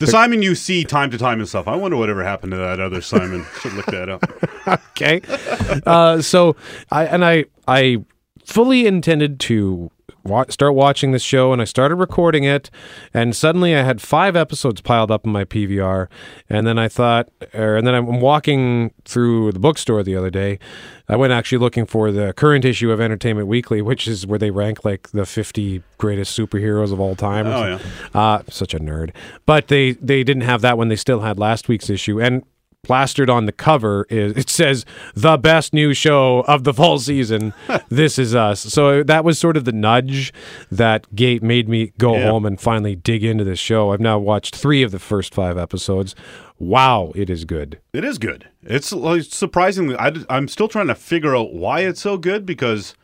The 0.00 0.08
Simon 0.08 0.42
you 0.42 0.56
see 0.56 0.82
time 0.82 1.10
to 1.12 1.18
time 1.18 1.38
and 1.38 1.48
stuff. 1.48 1.68
I 1.68 1.76
wonder 1.76 1.96
whatever 1.96 2.24
happened 2.24 2.50
to 2.50 2.56
that 2.56 2.80
other 2.80 3.00
Simon. 3.00 3.46
Should 3.60 3.74
look 3.74 3.86
that 3.86 4.08
up. 4.08 4.24
okay. 4.90 5.20
Uh, 5.86 6.20
so 6.20 6.56
I 6.90 7.06
and 7.06 7.24
I 7.24 7.44
I 7.68 8.04
fully 8.44 8.86
intended 8.86 9.38
to 9.40 9.90
wa- 10.24 10.46
start 10.48 10.74
watching 10.74 11.12
this 11.12 11.22
show, 11.22 11.52
and 11.52 11.60
I 11.60 11.64
started 11.64 11.96
recording 11.96 12.44
it, 12.44 12.70
and 13.12 13.34
suddenly 13.34 13.74
I 13.74 13.82
had 13.82 14.00
five 14.00 14.36
episodes 14.36 14.80
piled 14.80 15.10
up 15.10 15.24
in 15.26 15.32
my 15.32 15.44
PVR, 15.44 16.08
and 16.48 16.66
then 16.66 16.78
I 16.78 16.88
thought, 16.88 17.28
er, 17.54 17.76
and 17.76 17.86
then 17.86 17.94
I'm 17.94 18.20
walking 18.20 18.92
through 19.04 19.52
the 19.52 19.58
bookstore 19.58 20.02
the 20.02 20.16
other 20.16 20.30
day. 20.30 20.58
I 21.08 21.16
went 21.16 21.32
actually 21.32 21.58
looking 21.58 21.86
for 21.86 22.12
the 22.12 22.32
current 22.34 22.64
issue 22.64 22.90
of 22.90 23.00
Entertainment 23.00 23.48
Weekly, 23.48 23.80
which 23.80 24.06
is 24.06 24.26
where 24.26 24.38
they 24.38 24.50
rank 24.50 24.84
like 24.84 25.08
the 25.10 25.24
50 25.24 25.82
greatest 25.96 26.38
superheroes 26.38 26.92
of 26.92 27.00
all 27.00 27.16
time. 27.16 27.46
Oh, 27.46 27.78
something. 27.78 27.92
Uh, 28.14 28.42
such 28.48 28.74
a 28.74 28.78
nerd. 28.78 29.12
But 29.46 29.68
they 29.68 29.92
they 29.92 30.22
didn't 30.22 30.42
have 30.42 30.60
that 30.60 30.76
when 30.76 30.88
they 30.88 30.96
still 30.96 31.20
had 31.20 31.38
last 31.38 31.68
week's 31.68 31.88
issue, 31.88 32.20
and 32.20 32.44
plastered 32.82 33.28
on 33.28 33.46
the 33.46 33.52
cover 33.52 34.06
is 34.08 34.32
it 34.36 34.48
says 34.48 34.84
the 35.14 35.36
best 35.36 35.74
new 35.74 35.92
show 35.92 36.40
of 36.46 36.62
the 36.64 36.72
fall 36.72 36.98
season 36.98 37.52
this 37.88 38.18
is 38.18 38.34
us 38.34 38.60
so 38.60 39.02
that 39.02 39.24
was 39.24 39.38
sort 39.38 39.56
of 39.56 39.64
the 39.64 39.72
nudge 39.72 40.32
that 40.70 41.12
gate 41.14 41.42
made 41.42 41.68
me 41.68 41.92
go 41.98 42.14
Yeah. 42.16 42.30
home 42.30 42.46
and 42.46 42.60
finally 42.60 42.94
dig 42.94 43.24
into 43.24 43.42
this 43.44 43.58
show 43.58 43.90
i've 43.92 44.00
now 44.00 44.18
watched 44.18 44.54
three 44.54 44.82
of 44.84 44.92
the 44.92 45.00
first 45.00 45.34
five 45.34 45.58
episodes 45.58 46.14
wow 46.58 47.12
it 47.16 47.28
is 47.28 47.44
good 47.44 47.78
It 47.92 48.04
is 48.04 48.18
good. 48.18 48.48
It's 48.62 48.92
like, 48.92 49.22
surprisingly. 49.22 49.96
I, 49.96 50.12
am 50.28 50.46
still 50.48 50.68
trying 50.68 50.88
to 50.88 50.94
figure 50.94 51.34
out 51.34 51.54
why 51.54 51.80
it's 51.80 52.00
so 52.00 52.18
good 52.18 52.44
because 52.44 52.94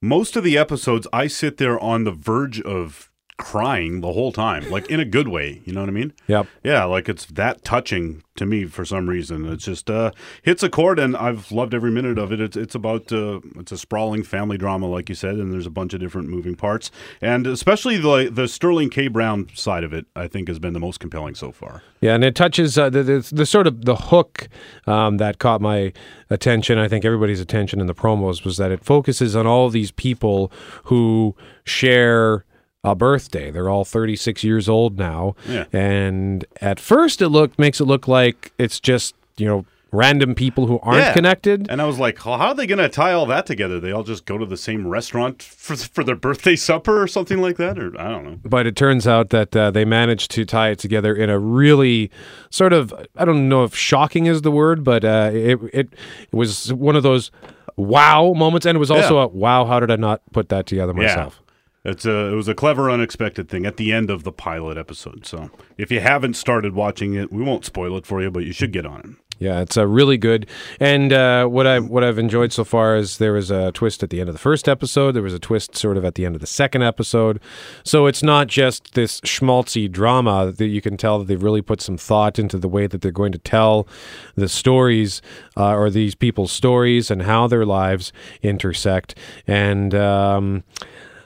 most 0.00 0.34
of 0.36 0.44
the 0.44 0.56
episodes 0.56 1.06
I 1.12 1.26
sit 1.26 1.56
there 1.58 1.78
on 1.78 2.04
the 2.04 2.12
verge 2.12 2.60
of 2.62 3.09
crying 3.40 4.00
the 4.02 4.12
whole 4.12 4.32
time, 4.32 4.70
like 4.70 4.88
in 4.90 5.00
a 5.00 5.04
good 5.04 5.26
way. 5.28 5.62
You 5.64 5.72
know 5.72 5.80
what 5.80 5.88
I 5.88 5.92
mean? 5.92 6.12
Yeah. 6.26 6.44
Yeah, 6.62 6.84
like 6.84 7.08
it's 7.08 7.24
that 7.26 7.64
touching 7.64 8.22
to 8.36 8.46
me 8.46 8.66
for 8.66 8.84
some 8.84 9.08
reason. 9.08 9.46
It's 9.50 9.64
just 9.64 9.90
uh, 9.90 10.12
hits 10.42 10.62
a 10.62 10.68
chord, 10.68 10.98
and 10.98 11.16
I've 11.16 11.50
loved 11.50 11.74
every 11.74 11.90
minute 11.90 12.18
of 12.18 12.32
it. 12.32 12.40
It's 12.40 12.56
it's 12.56 12.74
about 12.74 13.10
uh, 13.12 13.40
it's 13.56 13.72
a 13.72 13.78
sprawling 13.78 14.22
family 14.22 14.58
drama, 14.58 14.86
like 14.86 15.08
you 15.08 15.14
said, 15.14 15.36
and 15.36 15.52
there's 15.52 15.66
a 15.66 15.70
bunch 15.70 15.94
of 15.94 16.00
different 16.00 16.28
moving 16.28 16.54
parts, 16.54 16.90
and 17.20 17.46
especially 17.46 17.96
the 17.96 18.30
the 18.30 18.46
Sterling 18.46 18.90
K. 18.90 19.08
Brown 19.08 19.48
side 19.54 19.84
of 19.84 19.92
it, 19.92 20.06
I 20.14 20.28
think, 20.28 20.48
has 20.48 20.58
been 20.58 20.74
the 20.74 20.80
most 20.80 21.00
compelling 21.00 21.34
so 21.34 21.50
far. 21.50 21.82
Yeah, 22.00 22.14
and 22.14 22.24
it 22.24 22.34
touches 22.34 22.78
uh, 22.78 22.90
the, 22.90 23.02
the 23.02 23.28
the 23.32 23.46
sort 23.46 23.66
of 23.66 23.84
the 23.84 23.96
hook 23.96 24.48
um, 24.86 25.16
that 25.16 25.38
caught 25.38 25.60
my 25.60 25.92
attention. 26.28 26.78
I 26.78 26.88
think 26.88 27.04
everybody's 27.04 27.40
attention 27.40 27.80
in 27.80 27.86
the 27.86 27.94
promos 27.94 28.44
was 28.44 28.58
that 28.58 28.70
it 28.70 28.84
focuses 28.84 29.34
on 29.34 29.46
all 29.46 29.70
these 29.70 29.90
people 29.90 30.52
who 30.84 31.34
share 31.64 32.44
a 32.84 32.94
birthday. 32.94 33.50
They're 33.50 33.68
all 33.68 33.84
36 33.84 34.42
years 34.44 34.68
old 34.68 34.98
now, 34.98 35.34
Yeah. 35.48 35.64
and 35.72 36.44
at 36.60 36.80
first 36.80 37.20
it 37.20 37.28
looked 37.28 37.58
makes 37.58 37.80
it 37.80 37.84
look 37.84 38.08
like 38.08 38.52
it's 38.58 38.80
just 38.80 39.14
you 39.36 39.46
know 39.46 39.64
random 39.92 40.36
people 40.36 40.66
who 40.68 40.78
aren't 40.84 41.00
Yeah. 41.00 41.12
connected. 41.12 41.66
And 41.68 41.82
I 41.82 41.84
was 41.84 41.98
like, 41.98 42.16
how 42.20 42.30
are 42.36 42.54
they 42.54 42.64
going 42.68 42.78
to 42.78 42.88
tie 42.88 43.12
all 43.12 43.26
that 43.26 43.44
together? 43.44 43.80
They 43.80 43.90
all 43.90 44.04
just 44.04 44.24
go 44.24 44.38
to 44.38 44.46
the 44.46 44.56
same 44.56 44.86
restaurant 44.86 45.42
for, 45.42 45.74
for 45.74 46.04
their 46.04 46.14
birthday 46.14 46.54
supper 46.54 47.02
or 47.02 47.08
something 47.08 47.40
like 47.42 47.56
that? 47.56 47.76
Or 47.76 48.00
I 48.00 48.08
don't 48.08 48.24
know. 48.24 48.38
But 48.44 48.68
it 48.68 48.76
turns 48.76 49.08
out 49.08 49.30
that 49.30 49.56
uh, 49.56 49.72
they 49.72 49.84
managed 49.84 50.30
to 50.30 50.44
tie 50.44 50.68
it 50.70 50.78
together 50.78 51.12
in 51.12 51.28
a 51.28 51.40
really 51.40 52.08
sort 52.50 52.72
of 52.72 52.94
I 53.16 53.24
don't 53.24 53.48
know 53.48 53.64
if 53.64 53.74
shocking 53.74 54.26
is 54.26 54.42
the 54.42 54.52
word, 54.52 54.84
but 54.84 55.04
uh, 55.04 55.30
it, 55.34 55.58
it 55.72 55.88
it 56.30 56.34
was 56.36 56.72
one 56.72 56.94
of 56.94 57.02
those 57.02 57.32
wow 57.76 58.32
moments, 58.36 58.66
and 58.66 58.76
it 58.76 58.78
was 58.78 58.90
also 58.92 59.16
Yeah. 59.18 59.24
a 59.24 59.28
wow. 59.28 59.64
How 59.64 59.80
did 59.80 59.90
I 59.90 59.96
not 59.96 60.20
put 60.32 60.50
that 60.50 60.66
together 60.66 60.94
myself? 60.94 61.39
It's 61.84 62.04
a, 62.04 62.32
it 62.32 62.34
was 62.34 62.48
a 62.48 62.54
clever, 62.54 62.90
unexpected 62.90 63.48
thing 63.48 63.64
at 63.64 63.76
the 63.78 63.92
end 63.92 64.10
of 64.10 64.22
the 64.22 64.32
pilot 64.32 64.76
episode. 64.76 65.26
So 65.26 65.50
if 65.78 65.90
you 65.90 66.00
haven't 66.00 66.34
started 66.34 66.74
watching 66.74 67.14
it, 67.14 67.32
we 67.32 67.42
won't 67.42 67.64
spoil 67.64 67.96
it 67.96 68.06
for 68.06 68.20
you, 68.20 68.30
but 68.30 68.44
you 68.44 68.52
should 68.52 68.72
get 68.72 68.84
on 68.84 69.00
it. 69.00 69.30
Yeah, 69.40 69.60
it's 69.60 69.78
uh, 69.78 69.86
really 69.86 70.18
good. 70.18 70.46
And 70.78 71.14
uh, 71.14 71.46
what 71.46 71.66
I 71.66 71.80
what 71.80 72.04
I've 72.04 72.18
enjoyed 72.18 72.52
so 72.52 72.62
far 72.62 72.96
is 72.96 73.16
there 73.16 73.32
was 73.32 73.50
a 73.50 73.72
twist 73.72 74.02
at 74.02 74.10
the 74.10 74.20
end 74.20 74.28
of 74.28 74.34
the 74.34 74.38
first 74.38 74.68
episode. 74.68 75.12
There 75.12 75.22
was 75.22 75.32
a 75.32 75.38
twist 75.38 75.74
sort 75.74 75.96
of 75.96 76.04
at 76.04 76.14
the 76.14 76.26
end 76.26 76.34
of 76.34 76.42
the 76.42 76.46
second 76.46 76.82
episode. 76.82 77.40
So 77.82 78.04
it's 78.04 78.22
not 78.22 78.48
just 78.48 78.92
this 78.92 79.18
schmaltzy 79.22 79.90
drama 79.90 80.52
that 80.52 80.66
you 80.66 80.82
can 80.82 80.98
tell 80.98 81.18
that 81.18 81.26
they've 81.26 81.42
really 81.42 81.62
put 81.62 81.80
some 81.80 81.96
thought 81.96 82.38
into 82.38 82.58
the 82.58 82.68
way 82.68 82.86
that 82.86 83.00
they're 83.00 83.10
going 83.10 83.32
to 83.32 83.38
tell 83.38 83.88
the 84.34 84.46
stories 84.46 85.22
uh, 85.56 85.74
or 85.74 85.88
these 85.88 86.14
people's 86.14 86.52
stories 86.52 87.10
and 87.10 87.22
how 87.22 87.46
their 87.46 87.64
lives 87.64 88.12
intersect. 88.42 89.14
And 89.46 89.94
um, 89.94 90.64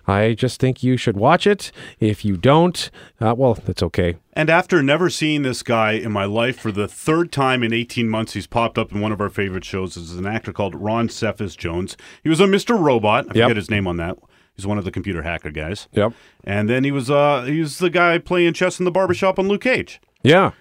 I 0.06 0.34
just 0.34 0.60
think 0.60 0.82
you 0.82 0.96
should 0.96 1.16
watch 1.16 1.46
it. 1.46 1.72
If 2.00 2.24
you 2.24 2.36
don't, 2.36 2.90
uh, 3.20 3.34
well, 3.36 3.54
that's 3.54 3.82
okay. 3.82 4.16
And 4.32 4.50
after 4.50 4.82
never 4.82 5.08
seeing 5.10 5.42
this 5.42 5.62
guy 5.62 5.92
in 5.92 6.12
my 6.12 6.24
life 6.24 6.58
for 6.58 6.72
the 6.72 6.88
third 6.88 7.32
time 7.32 7.62
in 7.62 7.72
18 7.72 8.08
months, 8.08 8.32
he's 8.34 8.46
popped 8.46 8.78
up 8.78 8.92
in 8.92 9.00
one 9.00 9.12
of 9.12 9.20
our 9.20 9.30
favorite 9.30 9.64
shows. 9.64 9.94
This 9.94 10.10
is 10.10 10.18
an 10.18 10.26
actor 10.26 10.52
called 10.52 10.74
Ron 10.74 11.08
Cephas 11.08 11.56
Jones. 11.56 11.96
He 12.22 12.28
was 12.28 12.40
a 12.40 12.44
Mr. 12.46 12.78
Robot. 12.78 13.26
I 13.26 13.28
forget 13.28 13.56
his 13.56 13.70
name 13.70 13.86
on 13.86 13.96
that. 13.98 14.18
He's 14.56 14.66
one 14.66 14.78
of 14.78 14.84
the 14.84 14.92
computer 14.92 15.22
hacker 15.22 15.50
guys. 15.50 15.88
Yep. 15.92 16.12
And 16.44 16.68
then 16.68 16.84
he 16.84 16.92
was 16.92 17.10
uh 17.10 17.42
he 17.42 17.60
was 17.60 17.78
the 17.78 17.90
guy 17.90 18.18
playing 18.18 18.52
chess 18.52 18.78
in 18.78 18.84
the 18.84 18.92
barbershop 18.92 19.38
on 19.38 19.48
Luke 19.48 19.62
Cage. 19.62 20.00
Yeah. 20.22 20.52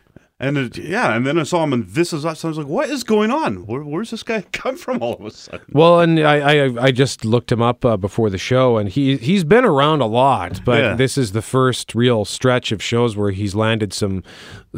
And 0.46 0.58
it, 0.58 0.78
yeah, 0.78 1.16
and 1.16 1.26
then 1.26 1.40
I 1.40 1.44
saw 1.44 1.64
him 1.64 1.72
and 1.72 1.88
This 1.88 2.12
Is 2.12 2.26
Us. 2.26 2.44
I 2.44 2.50
was 2.50 2.58
like, 2.58 2.68
what 2.68 2.90
is 2.90 3.06
going 3.06 3.32
on? 3.32 3.66
Where, 3.66 3.82
where's 3.82 4.12
this 4.12 4.24
guy 4.24 4.42
come 4.52 4.76
from 4.76 5.02
all 5.02 5.14
of 5.14 5.26
a 5.26 5.32
sudden? 5.32 5.66
Well, 5.72 6.02
and 6.02 6.20
I, 6.20 6.66
I 6.66 6.84
I 6.88 6.92
just 6.92 7.24
looked 7.24 7.50
him 7.52 7.62
up 7.62 7.86
uh, 7.86 7.96
before 7.96 8.30
the 8.30 8.38
show, 8.38 8.78
and 8.78 8.90
he 8.90 9.16
he's 9.18 9.44
been 9.46 9.64
around 9.64 10.02
a 10.02 10.06
lot, 10.06 10.60
but 10.66 10.82
Yeah. 10.84 10.96
this 10.96 11.18
is 11.18 11.32
the 11.32 11.42
first 11.42 11.96
real 11.96 12.26
stretch 12.26 12.72
of 12.74 12.84
shows 12.84 13.16
where 13.16 13.32
he's 13.32 13.56
landed 13.56 13.94
some 13.94 14.22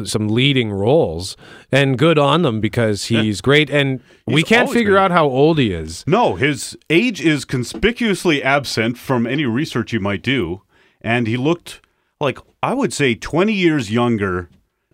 some 0.04 0.28
leading 0.28 0.70
roles, 0.70 1.36
and 1.72 1.98
good 1.98 2.18
on 2.18 2.42
them 2.42 2.60
because 2.60 3.06
he's 3.06 3.40
great. 3.40 3.68
And 3.68 4.00
we 4.26 4.42
can't 4.44 4.70
figure 4.70 4.92
been- 4.94 5.02
out 5.02 5.10
how 5.10 5.26
old 5.26 5.58
he 5.58 5.72
is. 5.72 6.04
No, 6.06 6.36
his 6.36 6.76
age 6.90 7.20
is 7.20 7.44
conspicuously 7.44 8.42
absent 8.42 8.98
from 8.98 9.26
any 9.26 9.44
research 9.46 9.92
you 9.92 10.00
might 10.00 10.22
do. 10.22 10.62
And 11.00 11.26
he 11.26 11.36
looked 11.36 11.80
like, 12.20 12.38
I 12.62 12.72
would 12.74 12.92
say, 12.92 13.14
20 13.14 13.52
years 13.52 13.90
younger 13.92 14.48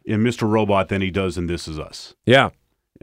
in 0.05 0.23
Mr. 0.23 0.49
Robot 0.49 0.89
than 0.89 1.01
he 1.03 1.11
does 1.11 1.39
in 1.39 1.47
This 1.47 1.69
Is 1.69 1.79
Us. 1.79 2.15
Yeah. 2.27 2.51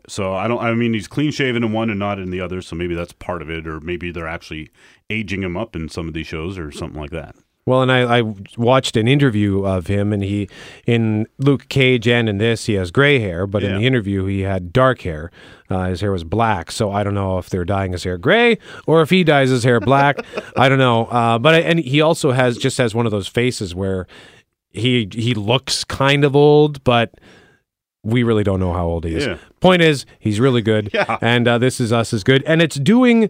So 0.08 0.34
I 0.34 0.48
don't, 0.48 0.60
I 0.60 0.74
mean, 0.74 0.94
he's 0.94 1.08
clean 1.08 1.32
shaven 1.32 1.64
in 1.64 1.74
one 1.74 1.90
and 1.90 2.00
not 2.00 2.20
in 2.20 2.32
the 2.32 2.42
other. 2.42 2.62
So 2.62 2.76
maybe 2.76 2.96
that's 2.96 3.14
part 3.14 3.42
of 3.42 3.50
it. 3.50 3.68
Or 3.68 3.80
maybe 3.80 4.12
they're 4.12 4.28
actually 4.28 4.72
aging 5.10 5.44
him 5.44 5.58
up 5.58 5.76
in 5.76 5.90
some 5.90 6.08
of 6.08 6.14
these 6.14 6.28
shows 6.28 6.58
or 6.58 6.72
something 6.72 7.00
like 7.00 7.12
that. 7.12 7.36
Well, 7.70 7.84
and 7.84 7.92
I, 7.92 8.20
I 8.20 8.34
watched 8.58 8.98
an 8.98 9.08
interview 9.08 9.64
of 9.64 9.86
him, 9.86 10.12
and 10.12 10.24
he, 10.24 10.50
in 10.88 11.28
Luke 11.38 11.68
Cage 11.70 12.08
and 12.08 12.28
in 12.28 12.40
this, 12.40 12.66
he 12.66 12.74
has 12.74 12.90
gray 12.90 13.20
hair, 13.20 13.46
but 13.46 13.64
in 13.64 13.78
the 13.78 13.86
interview, 13.86 14.26
he 14.26 14.40
had 14.40 14.74
dark 14.74 15.02
hair. 15.02 15.30
Uh, 15.70 15.86
his 15.90 16.02
hair 16.02 16.12
was 16.12 16.24
black, 16.24 16.72
so 16.72 16.90
I 16.92 17.04
don't 17.04 17.14
know 17.14 17.38
if 17.38 17.52
they're 17.52 17.66
dyeing 17.66 17.92
his 17.92 18.04
hair 18.04 18.18
gray 18.18 18.58
or 18.88 19.04
if 19.04 19.12
he 19.12 19.24
dyes 19.24 19.52
his 19.52 19.64
hair 19.64 19.80
black. 19.80 20.18
I 20.58 20.68
don't 20.68 20.80
know. 20.80 21.06
Uh, 21.06 21.38
but 21.38 21.54
I, 21.54 21.60
and 21.60 21.78
he 21.78 22.02
also 22.02 22.32
has 22.32 22.58
just 22.58 22.80
has 22.80 22.96
one 22.96 23.06
of 23.06 23.12
those 23.12 23.28
faces 23.28 23.76
where 23.76 24.08
he 24.72 25.08
he 25.14 25.34
looks 25.34 25.84
kind 25.84 26.24
of 26.24 26.36
old, 26.36 26.84
but 26.84 27.14
we 28.04 28.24
really 28.24 28.44
don't 28.44 28.60
know 28.60 28.74
how 28.74 28.86
old 28.86 29.04
he 29.06 29.16
is. 29.16 29.26
Yeah. 29.26 29.38
Point 29.60 29.82
is, 29.82 30.06
he's 30.20 30.40
really 30.40 30.62
good, 30.62 30.90
Yeah. 30.94 31.18
and 31.22 31.48
uh, 31.48 31.58
this 31.58 31.80
is 31.82 31.92
us 31.92 32.14
is 32.14 32.24
good, 32.24 32.44
and 32.44 32.62
it's 32.62 32.78
doing 32.78 33.30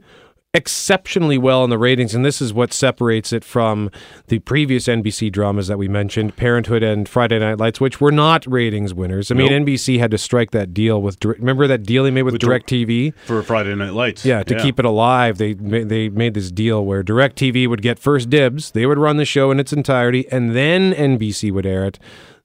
exceptionally 0.53 1.37
well 1.37 1.63
in 1.63 1.69
the 1.69 1.77
ratings, 1.77 2.15
and 2.15 2.25
this 2.25 2.41
is 2.41 2.53
what 2.53 2.73
separates 2.73 3.31
it 3.31 3.43
from 3.43 3.91
the 4.27 4.39
previous 4.39 4.87
NBC 4.87 5.31
dramas 5.31 5.67
that 5.67 5.77
we 5.77 5.87
mentioned, 5.87 6.35
Parenthood 6.35 6.81
and 6.81 7.07
Friday 7.07 7.37
Night 7.37 7.59
Lights, 7.59 7.79
which 7.79 8.01
were 8.01 8.11
not 8.11 8.47
ratings 8.47 8.93
winners. 8.93 9.29
I 9.29 9.35
mean, 9.35 9.51
NBC 9.51 9.99
had 9.99 10.09
to 10.11 10.17
strike 10.17 10.51
that 10.51 10.73
deal 10.73 11.01
with. 11.01 11.23
Remember 11.23 11.67
that 11.67 11.83
deal 11.83 12.03
he 12.05 12.11
made 12.11 12.23
with, 12.23 12.33
With 12.33 12.41
DirecTV? 12.41 13.13
For 13.25 13.43
Friday 13.43 13.75
Night 13.75 13.93
Lights. 13.93 14.25
Yeah, 14.25 14.41
to 14.43 14.59
keep 14.59 14.79
it 14.79 14.85
alive, 14.85 15.37
they 15.37 15.53
they 15.53 16.09
made 16.09 16.33
this 16.33 16.51
deal 16.51 16.83
where 16.83 17.03
DirecTV 17.03 17.67
would 17.67 17.83
get 17.83 17.99
first 17.99 18.29
dibs. 18.29 18.71
They 18.71 18.85
would 18.87 18.97
run 18.97 19.17
the 19.17 19.25
show 19.25 19.51
in 19.51 19.59
its 19.59 19.71
entirety, 19.71 20.27
and 20.31 20.55
then 20.55 20.93
NBC 20.93 21.51
would 21.51 21.65
air 21.65 21.85
it. 21.85 21.99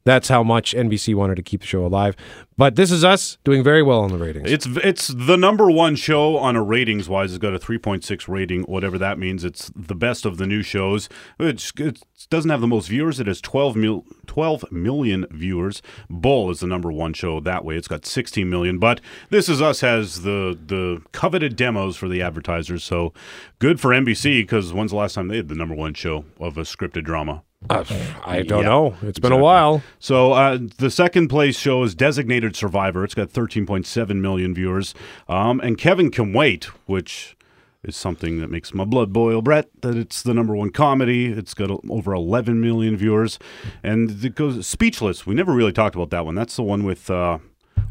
That's 0.05 0.29
how 0.29 0.43
much 0.43 0.75
NBC 0.75 1.15
wanted 1.15 1.37
to 1.37 1.43
keep 1.43 1.63
the 1.63 1.67
show 1.67 1.87
alive. 1.87 2.15
But 2.57 2.77
this 2.77 2.91
is 2.91 3.05
us 3.05 3.39
doing 3.43 3.65
very 3.65 3.83
well 3.83 4.01
on 4.01 4.13
the 4.13 4.19
ratings. 4.19 4.51
It's 4.51 4.67
it's 4.67 5.09
the 5.09 5.37
number 5.37 5.71
one 5.71 5.97
show 5.97 6.37
on 6.37 6.57
a 6.57 6.63
ratings 6.63 7.09
wise. 7.09 7.33
It's 7.33 7.39
got 7.41 7.55
a 7.55 7.59
3.6 7.59 8.29
rating, 8.29 8.63
whatever 8.65 8.99
that 8.99 9.19
means. 9.19 9.45
It's 9.45 9.73
the 9.75 9.95
best 9.95 10.25
of 10.25 10.37
the 10.37 10.47
new 10.47 10.63
shows. 10.63 11.09
It's, 11.41 11.73
it 11.79 12.03
doesn't 12.31 12.51
have 12.51 12.61
the 12.61 12.67
most 12.67 12.89
viewers. 12.89 13.19
It 13.19 13.27
has 13.27 13.41
12, 13.41 13.77
mil, 13.77 14.05
12 14.27 14.71
million 14.71 15.27
viewers. 15.31 15.83
Bull 16.09 16.51
is 16.51 16.61
the 16.61 16.67
number 16.67 16.93
one 16.93 17.15
show 17.15 17.41
that 17.41 17.65
way. 17.65 17.77
It's 17.77 17.89
got 17.89 18.07
16 18.07 18.49
million. 18.49 18.79
But 18.79 19.01
This 19.31 19.49
Is 19.49 19.63
Us 19.63 19.81
has 19.81 20.23
the 20.23 20.57
the 20.67 21.03
coveted 21.13 21.57
demos 21.57 21.97
for 21.97 22.09
the 22.09 22.23
advertisers. 22.23 22.85
So 22.85 23.15
good 23.59 23.81
for 23.81 23.91
NBC 23.91 24.43
because 24.43 24.73
when's 24.73 24.91
the 24.91 24.99
last 24.99 25.15
time 25.15 25.29
they 25.29 25.39
had 25.39 25.49
the 25.49 25.55
number 25.55 25.75
one 25.75 25.95
show 25.95 26.25
of 26.39 26.59
a 26.59 26.63
scripted 26.63 27.05
drama? 27.05 27.43
Uh, 27.71 27.85
I 28.25 28.43
don't 28.43 28.63
Yeah, 28.63 28.69
know. 28.69 28.97
It's 29.03 29.19
been 29.19 29.33
a 29.33 29.39
while. 29.39 29.83
So 29.99 30.33
uh, 30.33 30.59
the 30.79 30.91
second 30.91 31.29
place 31.29 31.59
show 31.59 31.83
is 31.83 31.95
Designated 31.95 32.57
Survivor. 32.57 33.05
It's 33.05 33.15
got 33.15 33.29
13.7 33.31 34.17
million 34.21 34.55
viewers. 34.55 34.95
Um, 35.29 35.61
and 35.61 35.79
Kevin 35.79 36.11
Can 36.11 36.33
Wait, 36.33 36.65
which 36.87 37.37
is 37.83 37.97
something 37.97 38.41
that 38.41 38.51
makes 38.51 38.73
my 38.75 38.85
blood 38.85 39.13
boil, 39.13 39.43
Brett, 39.43 39.69
that 39.83 39.97
it's 39.97 40.23
the 40.23 40.35
number 40.35 40.55
one 40.57 40.71
comedy. 40.71 41.27
It's 41.27 41.55
got 41.55 41.71
over 41.91 42.13
11 42.15 42.61
million 42.61 42.97
viewers. 42.97 43.39
And 43.83 44.25
it 44.25 44.35
goes 44.35 44.67
Speechless. 44.67 45.27
We 45.27 45.35
never 45.35 45.53
really 45.53 45.73
talked 45.73 45.95
about 45.95 46.11
that 46.11 46.25
one. 46.25 46.35
That's 46.35 46.57
the 46.57 46.63
one 46.63 46.85
with... 46.85 47.11
Uh, 47.11 47.39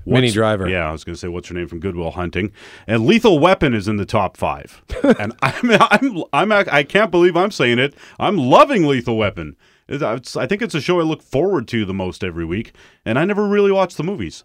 What's- 0.06 0.34
Driver. 0.34 0.67
Yeah, 0.67 0.89
I 0.89 0.91
was 0.91 1.04
going 1.04 1.13
to 1.13 1.19
say, 1.19 1.28
what's 1.28 1.48
her 1.48 1.56
name 1.56 1.67
from 1.67 1.80
Good 1.80 1.96
Will 1.96 2.12
Hunting? 2.12 2.52
And 2.88 3.06
Lethal 3.06 3.39
Weapon 3.39 3.74
is 3.74 3.88
in 3.88 3.98
the 3.98 4.06
top 4.06 4.38
five. 4.38 4.82
and 5.19 5.34
I'm, 5.41 5.72
I'm, 5.72 6.24
I'm, 6.34 6.52
I 6.52 6.84
can't 6.84 7.12
believe 7.12 7.38
I'm 7.38 7.52
saying 7.52 7.80
it. 7.80 7.96
I'm 8.19 8.38
loving 8.38 8.86
Lethal 8.86 9.17
Weapon. 9.17 9.56
It's, 9.88 10.36
I 10.36 10.48
think 10.48 10.62
it's 10.62 10.76
a 10.76 10.82
show 10.82 11.00
I 11.00 11.04
look 11.04 11.22
forward 11.22 11.67
to 11.69 11.86
the 11.86 11.93
most 11.93 12.24
every 12.24 12.46
week, 12.46 12.74
and 13.06 13.19
I 13.19 13.26
never 13.26 13.48
really 13.48 13.72
watched 13.72 13.98
the 13.98 14.04
movies. 14.04 14.43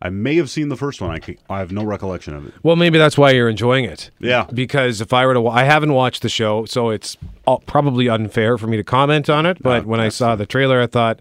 I 0.00 0.10
may 0.10 0.36
have 0.36 0.50
seen 0.50 0.68
the 0.68 0.76
first 0.76 1.00
one. 1.00 1.10
I, 1.10 1.36
I 1.48 1.58
have 1.60 1.72
no 1.72 1.82
recollection 1.82 2.34
of 2.34 2.46
it. 2.46 2.54
Well, 2.62 2.76
maybe 2.76 2.98
that's 2.98 3.16
why 3.16 3.30
you're 3.30 3.48
enjoying 3.48 3.86
it. 3.86 4.10
Yeah. 4.20 4.44
Because 4.52 5.00
if 5.00 5.14
I 5.14 5.24
were 5.24 5.32
to, 5.32 5.48
I 5.48 5.64
haven't 5.64 5.94
watched 5.94 6.20
the 6.20 6.28
show, 6.28 6.66
so 6.66 6.90
it's 6.90 7.16
all, 7.46 7.60
probably 7.60 8.08
unfair 8.08 8.58
for 8.58 8.66
me 8.66 8.76
to 8.76 8.84
comment 8.84 9.30
on 9.30 9.46
it. 9.46 9.62
But 9.62 9.86
when 9.86 9.98
I 10.00 10.10
saw 10.10 10.36
the 10.36 10.44
trailer, 10.44 10.82
I 10.82 10.86
thought, 10.86 11.20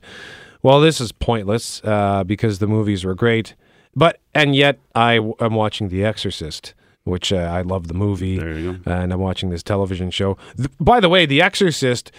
well, 0.66 0.80
this 0.82 1.00
is 1.00 1.12
pointless 1.12 1.82
uh, 1.84 2.24
because 2.24 2.60
the 2.60 2.68
movies 2.68 3.06
were 3.06 3.16
great. 3.16 3.54
But 3.96 4.20
and 4.34 4.56
yet 4.56 4.80
I 4.94 5.16
w- 5.18 5.36
am 5.40 5.54
watching 5.54 5.90
The 5.90 6.04
Exorcist, 6.04 6.74
which 7.06 7.32
uh, 7.32 7.38
I 7.38 7.62
love 7.62 7.88
the 7.88 7.94
movie, 7.94 8.38
There 8.38 8.58
you 8.58 8.74
go. 8.74 8.92
and 8.92 9.14
I'm 9.14 9.20
watching 9.22 9.50
this 9.52 9.64
television 9.64 10.12
show. 10.12 10.38
Th- 10.58 10.70
by 10.80 11.00
the 11.00 11.08
way, 11.08 11.26
The 11.26 11.42
Exorcist 11.42 12.12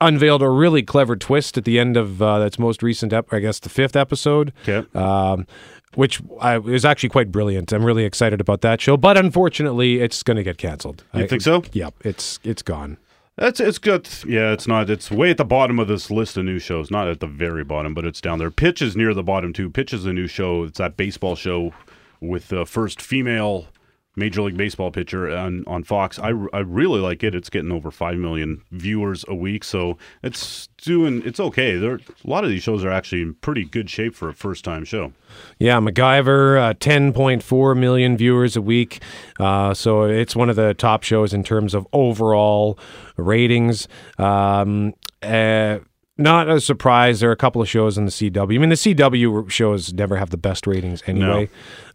unveiled 0.00 0.42
a 0.42 0.48
really 0.50 0.82
clever 0.82 1.14
twist 1.16 1.56
at 1.56 1.64
the 1.64 1.78
end 1.78 1.96
of 1.96 2.20
uh, 2.20 2.42
its 2.46 2.58
most 2.58 2.82
recent, 2.82 3.12
ep- 3.12 3.32
I 3.32 3.38
guess, 3.38 3.60
the 3.60 3.68
fifth 3.68 3.96
episode. 3.96 4.52
Okay. 4.68 4.86
Um, 4.98 5.46
which 5.94 6.20
I, 6.40 6.58
is 6.58 6.84
actually 6.84 7.10
quite 7.10 7.30
brilliant. 7.30 7.70
I'm 7.72 7.84
really 7.84 8.04
excited 8.04 8.40
about 8.40 8.62
that 8.62 8.80
show, 8.80 8.96
but 8.96 9.16
unfortunately, 9.18 10.00
it's 10.00 10.22
going 10.22 10.38
to 10.38 10.42
get 10.42 10.56
canceled. 10.58 11.04
You 11.14 11.24
I- 11.24 11.26
think 11.26 11.42
so? 11.42 11.62
Yep, 11.72 11.94
it's 12.04 12.40
it's 12.42 12.62
gone. 12.62 12.96
That's 13.42 13.58
it's 13.58 13.78
good. 13.78 14.08
Yeah, 14.24 14.52
it's 14.52 14.68
not. 14.68 14.88
It's 14.88 15.10
way 15.10 15.30
at 15.30 15.36
the 15.36 15.44
bottom 15.44 15.80
of 15.80 15.88
this 15.88 16.12
list 16.12 16.36
of 16.36 16.44
new 16.44 16.60
shows. 16.60 16.92
Not 16.92 17.08
at 17.08 17.18
the 17.18 17.26
very 17.26 17.64
bottom, 17.64 17.92
but 17.92 18.04
it's 18.04 18.20
down 18.20 18.38
there. 18.38 18.52
Pitch 18.52 18.80
is 18.80 18.94
near 18.94 19.12
the 19.14 19.24
bottom 19.24 19.52
too. 19.52 19.68
Pitch 19.68 19.92
is 19.92 20.06
a 20.06 20.12
new 20.12 20.28
show. 20.28 20.62
It's 20.62 20.78
that 20.78 20.96
baseball 20.96 21.34
show 21.34 21.74
with 22.20 22.50
the 22.50 22.64
first 22.64 23.02
female 23.02 23.66
Major 24.14 24.42
League 24.42 24.56
Baseball 24.56 24.90
pitcher 24.90 25.34
on 25.34 25.64
on 25.66 25.84
Fox. 25.84 26.18
I, 26.18 26.32
I 26.52 26.60
really 26.60 27.00
like 27.00 27.22
it. 27.22 27.34
It's 27.34 27.48
getting 27.48 27.72
over 27.72 27.90
five 27.90 28.18
million 28.18 28.62
viewers 28.70 29.24
a 29.26 29.34
week, 29.34 29.64
so 29.64 29.96
it's 30.22 30.68
doing. 30.78 31.22
It's 31.24 31.40
okay. 31.40 31.76
There, 31.76 31.94
a 31.94 32.00
lot 32.24 32.44
of 32.44 32.50
these 32.50 32.62
shows 32.62 32.84
are 32.84 32.90
actually 32.90 33.22
in 33.22 33.34
pretty 33.34 33.64
good 33.64 33.88
shape 33.88 34.14
for 34.14 34.28
a 34.28 34.34
first 34.34 34.64
time 34.64 34.84
show. 34.84 35.12
Yeah, 35.58 35.78
MacGyver, 35.80 36.58
uh, 36.60 36.74
10.4 36.74 37.78
million 37.78 38.16
viewers 38.18 38.54
a 38.54 38.60
week. 38.60 39.02
Uh, 39.40 39.72
so 39.72 40.02
it's 40.02 40.36
one 40.36 40.50
of 40.50 40.56
the 40.56 40.74
top 40.74 41.04
shows 41.04 41.32
in 41.32 41.42
terms 41.42 41.72
of 41.72 41.86
overall 41.94 42.78
ratings. 43.16 43.88
Um, 44.18 44.92
uh, 45.22 45.78
not 46.18 46.50
a 46.50 46.60
surprise. 46.60 47.20
There 47.20 47.30
are 47.30 47.32
a 47.32 47.36
couple 47.36 47.62
of 47.62 47.68
shows 47.68 47.96
in 47.96 48.04
the 48.04 48.10
CW. 48.10 48.54
I 48.54 48.58
mean, 48.58 48.68
the 48.68 48.74
CW 48.74 49.50
shows 49.50 49.94
never 49.94 50.16
have 50.16 50.28
the 50.28 50.36
best 50.36 50.66
ratings 50.66 51.02
anyway. 51.06 51.48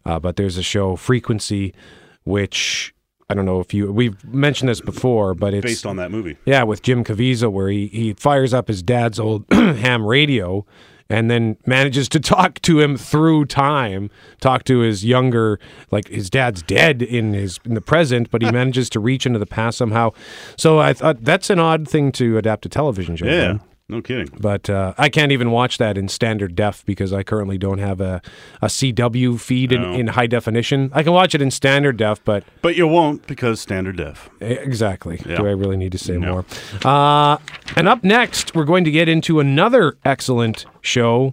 Uh, 0.04 0.18
but 0.18 0.36
there's 0.36 0.56
a 0.56 0.62
show, 0.62 0.96
Frequency, 0.96 1.74
which 2.28 2.94
I 3.30 3.34
don't 3.34 3.44
know 3.44 3.60
if 3.60 3.74
you 3.74 3.92
we've 3.92 4.22
mentioned 4.24 4.68
this 4.68 4.80
before, 4.80 5.34
but 5.34 5.52
it's 5.52 5.64
Based 5.64 5.86
on 5.86 5.96
that 5.96 6.10
movie. 6.10 6.36
Yeah, 6.44 6.62
with 6.62 6.82
Jim 6.82 7.04
Caviezel, 7.04 7.50
where 7.50 7.68
he 7.68 7.88
he 7.88 8.12
fires 8.14 8.54
up 8.54 8.68
his 8.68 8.82
dad's 8.82 9.18
old 9.18 9.44
ham 9.52 10.06
radio. 10.06 10.64
And 11.10 11.30
then 11.30 11.56
manages 11.64 12.06
to 12.10 12.20
talk 12.36 12.60
to 12.60 12.80
him 12.80 12.98
through 12.98 13.46
time, 13.46 14.10
talk 14.42 14.64
to 14.64 14.80
his 14.80 15.06
younger, 15.06 15.58
like 15.90 16.08
his 16.08 16.28
dad's 16.28 16.60
dead 16.60 17.00
in 17.00 17.32
his 17.32 17.58
in 17.64 17.72
the 17.72 17.80
present, 17.80 18.30
but 18.30 18.42
he 18.42 18.50
manages 18.52 18.90
to 18.90 19.00
reach 19.00 19.24
into 19.24 19.38
the 19.38 19.46
past 19.46 19.78
somehow. 19.78 20.12
So 20.58 20.78
I 20.80 20.92
thought 20.92 21.24
that's 21.24 21.48
an 21.48 21.58
odd 21.58 21.88
thing 21.88 22.12
to 22.12 22.36
adapt 22.36 22.60
to 22.64 22.68
television 22.68 23.16
show. 23.16 23.24
Yeah. 23.24 23.56
No 23.90 24.02
kidding. 24.02 24.28
But 24.38 24.68
uh, 24.68 24.92
I 24.98 25.08
can't 25.08 25.32
even 25.32 25.50
watch 25.50 25.78
that 25.78 25.96
in 25.96 26.08
standard 26.08 26.54
def 26.54 26.84
because 26.84 27.10
I 27.12 27.22
currently 27.22 27.56
don't 27.56 27.78
have 27.78 28.02
a, 28.02 28.20
a 28.60 28.66
CW 28.66 29.40
feed 29.40 29.72
in, 29.72 29.80
No. 29.80 29.92
in 29.94 30.06
high 30.08 30.26
definition. 30.26 30.90
I 30.92 31.02
can 31.02 31.12
watch 31.14 31.34
it 31.34 31.40
in 31.40 31.50
standard 31.50 31.96
def, 31.96 32.22
but 32.22 32.44
But 32.60 32.76
you 32.76 32.86
won't 32.86 33.26
because 33.26 33.60
standard 33.60 33.96
def. 33.96 34.28
exactly. 34.40 35.22
Yeah. 35.26 35.36
Do 35.36 35.46
I 35.46 35.52
really 35.52 35.78
need 35.78 35.92
to 35.92 35.98
say 35.98 36.18
No. 36.18 36.32
more? 36.32 36.44
Uh, 36.84 37.38
and 37.76 37.88
up 37.88 38.04
next, 38.04 38.54
we're 38.54 38.66
going 38.66 38.84
to 38.84 38.90
get 38.90 39.08
into 39.08 39.40
another 39.40 39.96
excellent 40.04 40.66
show. 40.82 41.32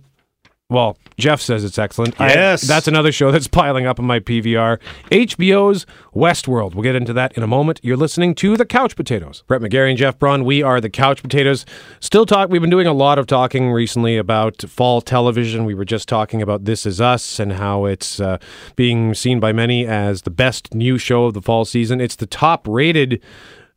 Well, 0.68 0.98
Jeff 1.20 1.42
says 1.42 1.64
it's 1.64 1.78
excellent. 1.78 2.20
I- 2.20 2.30
Yes. 2.34 2.62
that's 2.64 2.88
another 2.88 3.12
show 3.12 3.30
that's 3.32 3.48
piling 3.48 3.86
up 3.86 4.00
on 4.00 4.06
my 4.06 4.20
PVR. 4.20 4.80
HBO's 5.12 5.86
Westworld. 6.16 6.74
We'll 6.74 6.82
get 6.84 6.96
into 6.96 7.14
that 7.14 7.34
in 7.38 7.44
a 7.44 7.48
moment. 7.48 7.80
You're 7.84 7.96
listening 7.98 8.34
to 8.36 8.58
The 8.58 8.66
Couch 8.66 8.96
Potatoes. 8.96 9.44
Brett 9.46 9.62
McGarry 9.62 9.90
and 9.90 9.98
Jeff 9.98 10.18
Braun, 10.18 10.44
we 10.44 10.64
are 10.64 10.82
The 10.82 10.90
Couch 10.90 11.22
Potatoes. 11.22 11.68
Still 12.00 12.26
talk. 12.26 12.50
We've 12.50 12.62
been 12.62 12.72
doing 12.72 12.88
a 12.88 12.94
lot 12.94 13.20
of 13.20 13.28
talking 13.28 13.72
recently 13.72 14.18
about 14.18 14.64
fall 14.68 15.02
television. 15.02 15.66
We 15.66 15.76
were 15.76 15.86
just 15.86 16.10
talking 16.10 16.42
about 16.42 16.66
This 16.66 16.88
Is 16.88 17.00
Us 17.00 17.40
and 17.40 17.54
how 17.54 17.86
it's 17.86 18.20
uh, 18.20 18.40
being 18.76 19.14
seen 19.14 19.40
by 19.40 19.54
many 19.54 19.86
as 19.86 20.24
the 20.24 20.32
best 20.32 20.74
new 20.74 20.98
show 20.98 21.26
of 21.26 21.36
the 21.36 21.44
fall 21.44 21.66
season. 21.66 22.02
It's 22.02 22.16
the 22.16 22.26
top 22.26 22.68
rated 22.68 23.22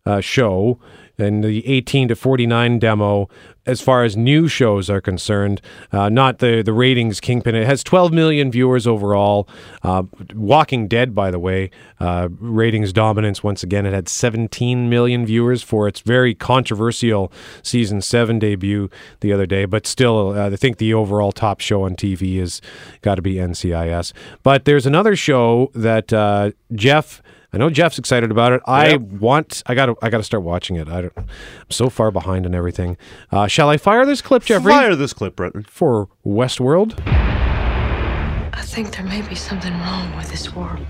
uh, 0.06 0.22
show 0.22 0.80
in 1.18 1.40
the 1.40 1.66
18 1.66 2.08
to 2.08 2.16
49 2.16 2.78
demo 2.78 3.28
as 3.66 3.80
far 3.82 4.02
as 4.02 4.16
new 4.16 4.48
shows 4.48 4.88
are 4.88 5.00
concerned 5.00 5.60
uh, 5.92 6.08
not 6.08 6.38
the 6.38 6.62
the 6.62 6.72
ratings 6.72 7.20
kingpin. 7.20 7.54
It 7.54 7.66
has 7.66 7.84
12 7.84 8.12
million 8.12 8.50
viewers 8.50 8.86
overall. 8.86 9.48
Uh, 9.82 10.04
walking 10.34 10.88
dead 10.88 11.14
by 11.14 11.30
the 11.30 11.38
way 11.38 11.70
uh, 12.00 12.28
ratings 12.38 12.92
dominance 12.92 13.42
once 13.42 13.62
again. 13.62 13.84
It 13.84 13.92
had 13.92 14.08
17 14.08 14.88
million 14.88 15.26
viewers 15.26 15.62
for 15.62 15.86
its 15.88 16.00
very 16.00 16.34
controversial 16.34 17.32
season 17.62 18.00
7 18.00 18.38
debut 18.38 18.88
the 19.20 19.32
other 19.32 19.46
day 19.46 19.64
but 19.64 19.86
still 19.86 20.30
uh, 20.30 20.50
i 20.50 20.56
think 20.56 20.78
the 20.78 20.94
overall 20.94 21.32
top 21.32 21.60
show 21.60 21.82
on 21.82 21.94
tv 21.94 22.36
is 22.36 22.60
got 23.02 23.16
to 23.16 23.22
be 23.22 23.34
ncis 23.34 24.12
but 24.42 24.64
there's 24.64 24.86
another 24.86 25.16
show 25.16 25.70
that 25.74 26.12
uh, 26.12 26.50
jeff 26.74 27.22
I 27.52 27.56
know 27.56 27.70
Jeff's 27.70 27.98
excited 27.98 28.30
about 28.30 28.52
it. 28.52 28.60
I 28.66 28.90
Yep. 28.90 29.00
want. 29.00 29.62
I 29.66 29.74
got 29.74 29.86
to. 29.86 29.96
I 30.02 30.10
got 30.10 30.18
to 30.18 30.22
start 30.22 30.42
watching 30.42 30.76
it. 30.76 30.86
I 30.88 31.00
don't, 31.02 31.12
I'm 31.16 31.26
so 31.70 31.88
far 31.88 32.10
behind 32.10 32.44
on 32.44 32.54
everything. 32.54 32.98
Uh, 33.32 33.46
shall 33.46 33.70
I 33.70 33.78
fire 33.78 34.04
this 34.04 34.20
clip, 34.20 34.44
Jeffrey? 34.44 34.70
Fire 34.72 34.94
this 34.94 35.12
clip, 35.14 35.34
Brett. 35.36 35.52
for 35.66 36.08
Westworld. 36.26 36.94
I 37.06 38.60
think 38.62 38.94
there 38.94 39.04
may 39.06 39.22
be 39.22 39.34
something 39.34 39.72
wrong 39.78 40.14
with 40.16 40.30
this 40.30 40.54
world. 40.54 40.84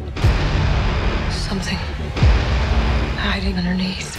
Something 1.31 1.79
hiding 3.19 3.55
underneath. 3.57 4.17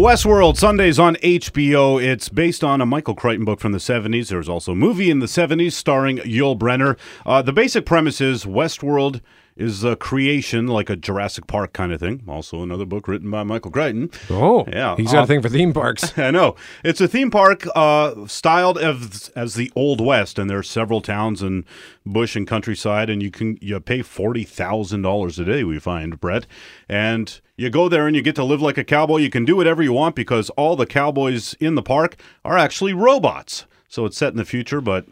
Westworld 0.00 0.56
Sundays 0.56 0.98
on 0.98 1.16
HBO. 1.16 2.02
It's 2.02 2.30
based 2.30 2.64
on 2.64 2.80
a 2.80 2.86
Michael 2.86 3.14
Crichton 3.14 3.44
book 3.44 3.60
from 3.60 3.72
the 3.72 3.78
70s. 3.78 4.28
There 4.28 4.38
was 4.38 4.48
also 4.48 4.72
a 4.72 4.74
movie 4.74 5.10
in 5.10 5.18
the 5.18 5.26
70s 5.26 5.72
starring 5.72 6.16
Yul 6.20 6.58
Brynner. 6.58 6.96
Uh, 7.26 7.42
the 7.42 7.52
basic 7.52 7.84
premise 7.84 8.18
is 8.18 8.46
Westworld 8.46 9.20
is 9.56 9.84
a 9.84 9.96
creation 9.96 10.66
like 10.66 10.88
a 10.88 10.96
Jurassic 10.96 11.46
Park 11.46 11.72
kind 11.72 11.92
of 11.92 12.00
thing. 12.00 12.22
Also, 12.28 12.62
another 12.62 12.84
book 12.84 13.08
written 13.08 13.30
by 13.30 13.42
Michael 13.42 13.70
Crichton. 13.70 14.10
Oh, 14.30 14.64
Yeah, 14.66 14.96
He's 14.96 15.12
got 15.12 15.20
uh, 15.20 15.24
a 15.24 15.26
thing 15.26 15.42
for 15.42 15.48
theme 15.48 15.72
parks. 15.72 16.12
I 16.18 16.30
know. 16.30 16.56
It's 16.84 17.00
a 17.00 17.08
theme 17.08 17.30
park 17.30 17.66
uh, 17.74 18.26
styled 18.26 18.78
as, 18.78 19.30
as 19.36 19.54
the 19.54 19.70
Old 19.76 20.00
West, 20.00 20.38
and 20.38 20.48
there 20.48 20.58
are 20.58 20.62
several 20.62 21.00
towns 21.00 21.42
and 21.42 21.64
bush 22.06 22.36
and 22.36 22.46
countryside, 22.46 23.10
and 23.10 23.22
you 23.22 23.30
can 23.30 23.58
you 23.60 23.78
pay 23.80 24.02
forty 24.02 24.44
thousand 24.44 25.02
dollars 25.02 25.38
a 25.38 25.44
day. 25.44 25.64
We 25.64 25.78
find 25.78 26.20
Brett, 26.20 26.46
and 26.88 27.40
you 27.56 27.68
go 27.68 27.88
there 27.88 28.06
and 28.06 28.16
you 28.16 28.22
get 28.22 28.36
to 28.36 28.44
live 28.44 28.62
like 28.62 28.78
a 28.78 28.84
cowboy. 28.84 29.18
You 29.18 29.30
can 29.30 29.44
do 29.44 29.56
whatever 29.56 29.82
you 29.82 29.92
want 29.92 30.16
because 30.16 30.48
all 30.50 30.76
the 30.76 30.86
cowboys 30.86 31.54
in 31.54 31.74
the 31.74 31.82
park 31.82 32.16
are 32.44 32.56
actually 32.56 32.94
robots. 32.94 33.66
So 33.86 34.06
it's 34.06 34.16
set 34.16 34.32
in 34.32 34.38
the 34.38 34.44
future, 34.44 34.80
but 34.80 35.06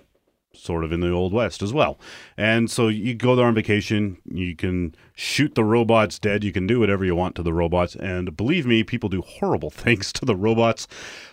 sort 0.59 0.85
of 0.85 0.93
in 0.93 1.01
the 1.01 1.11
old 1.11 1.33
west 1.33 1.63
as 1.63 1.73
well. 1.73 1.99
And 2.37 2.71
so 2.71 2.89
you 2.89 3.15
go 3.15 3.37
there 3.37 3.47
on 3.47 3.55
vacation, 3.55 4.19
you 4.25 4.57
can 4.57 4.95
shoot 5.15 5.55
the 5.55 5.65
robots 5.65 6.19
dead, 6.19 6.45
you 6.45 6.53
can 6.53 6.67
do 6.67 6.81
whatever 6.81 7.05
you 7.05 7.15
want 7.15 7.35
to 7.37 7.43
the 7.43 7.53
robots, 7.53 7.95
and 7.95 8.37
believe 8.37 8.67
me, 8.67 8.83
people 8.83 9.09
do 9.09 9.23
horrible 9.23 9.71
things 9.85 10.13
to 10.15 10.25
the 10.25 10.37
robots. 10.37 10.87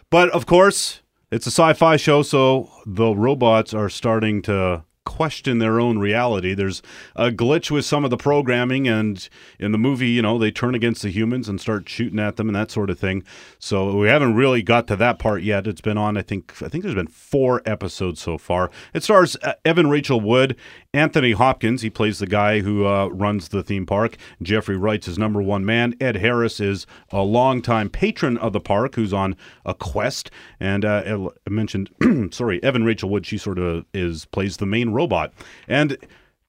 But 0.09 0.29
of 0.29 0.45
course, 0.45 1.01
it's 1.31 1.47
a 1.47 1.51
sci-fi 1.51 1.97
show, 1.97 2.21
so 2.21 2.69
the 2.85 3.15
robots 3.15 3.73
are 3.73 3.89
starting 3.89 4.41
to 4.43 4.83
question 5.05 5.59
their 5.59 5.79
own 5.79 5.99
reality. 5.99 6.53
There's 6.53 6.81
a 7.15 7.29
glitch 7.29 7.71
with 7.71 7.85
some 7.85 8.03
of 8.03 8.09
the 8.09 8.17
programming 8.17 8.87
and 8.87 9.27
in 9.59 9.71
the 9.71 9.77
movie, 9.77 10.09
you 10.09 10.21
know, 10.21 10.37
they 10.37 10.51
turn 10.51 10.75
against 10.75 11.03
the 11.03 11.09
humans 11.09 11.47
and 11.47 11.61
start 11.61 11.87
shooting 11.87 12.19
at 12.19 12.35
them 12.35 12.49
and 12.49 12.55
that 12.55 12.71
sort 12.71 12.89
of 12.89 12.99
thing. 12.99 13.23
So 13.59 13.95
we 13.95 14.07
haven't 14.07 14.35
really 14.35 14.61
got 14.61 14.87
to 14.87 14.95
that 14.97 15.19
part 15.19 15.43
yet. 15.43 15.67
It's 15.67 15.81
been 15.81 15.97
on 15.97 16.17
I 16.17 16.21
think 16.21 16.61
I 16.61 16.67
think 16.67 16.83
there's 16.83 16.95
been 16.95 17.07
4 17.07 17.61
episodes 17.65 18.21
so 18.21 18.37
far. 18.37 18.71
It 18.93 19.03
stars 19.03 19.37
uh, 19.43 19.53
Evan 19.63 19.89
Rachel 19.89 20.19
Wood, 20.19 20.57
Anthony 20.93 21.33
Hopkins, 21.33 21.81
he 21.81 21.89
plays 21.89 22.19
the 22.19 22.27
guy 22.27 22.61
who 22.61 22.85
uh, 22.85 23.07
runs 23.07 23.49
the 23.49 23.63
theme 23.63 23.85
park. 23.85 24.17
Jeffrey 24.41 24.77
Wright's 24.77 25.05
his 25.05 25.17
number 25.17 25.41
1 25.41 25.65
man. 25.65 25.95
Ed 26.01 26.17
Harris 26.17 26.59
is 26.59 26.87
a 27.11 27.21
longtime 27.21 27.89
patron 27.89 28.37
of 28.37 28.53
the 28.53 28.59
park 28.59 28.95
who's 28.95 29.13
on 29.13 29.35
a 29.65 29.73
quest 29.73 30.31
and 30.59 30.83
uh, 30.83 31.29
I 31.45 31.49
mentioned 31.49 31.89
sorry, 32.33 32.61
Evan 32.63 32.83
Rachel 32.83 33.09
Wood, 33.09 33.25
she 33.25 33.37
sort 33.37 33.59
of 33.59 33.85
is 33.93 34.25
plays 34.25 34.57
the 34.57 34.65
main 34.65 34.91
robot. 34.95 35.33
And 35.67 35.97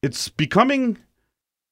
it's 0.03 0.29
becoming 0.29 0.99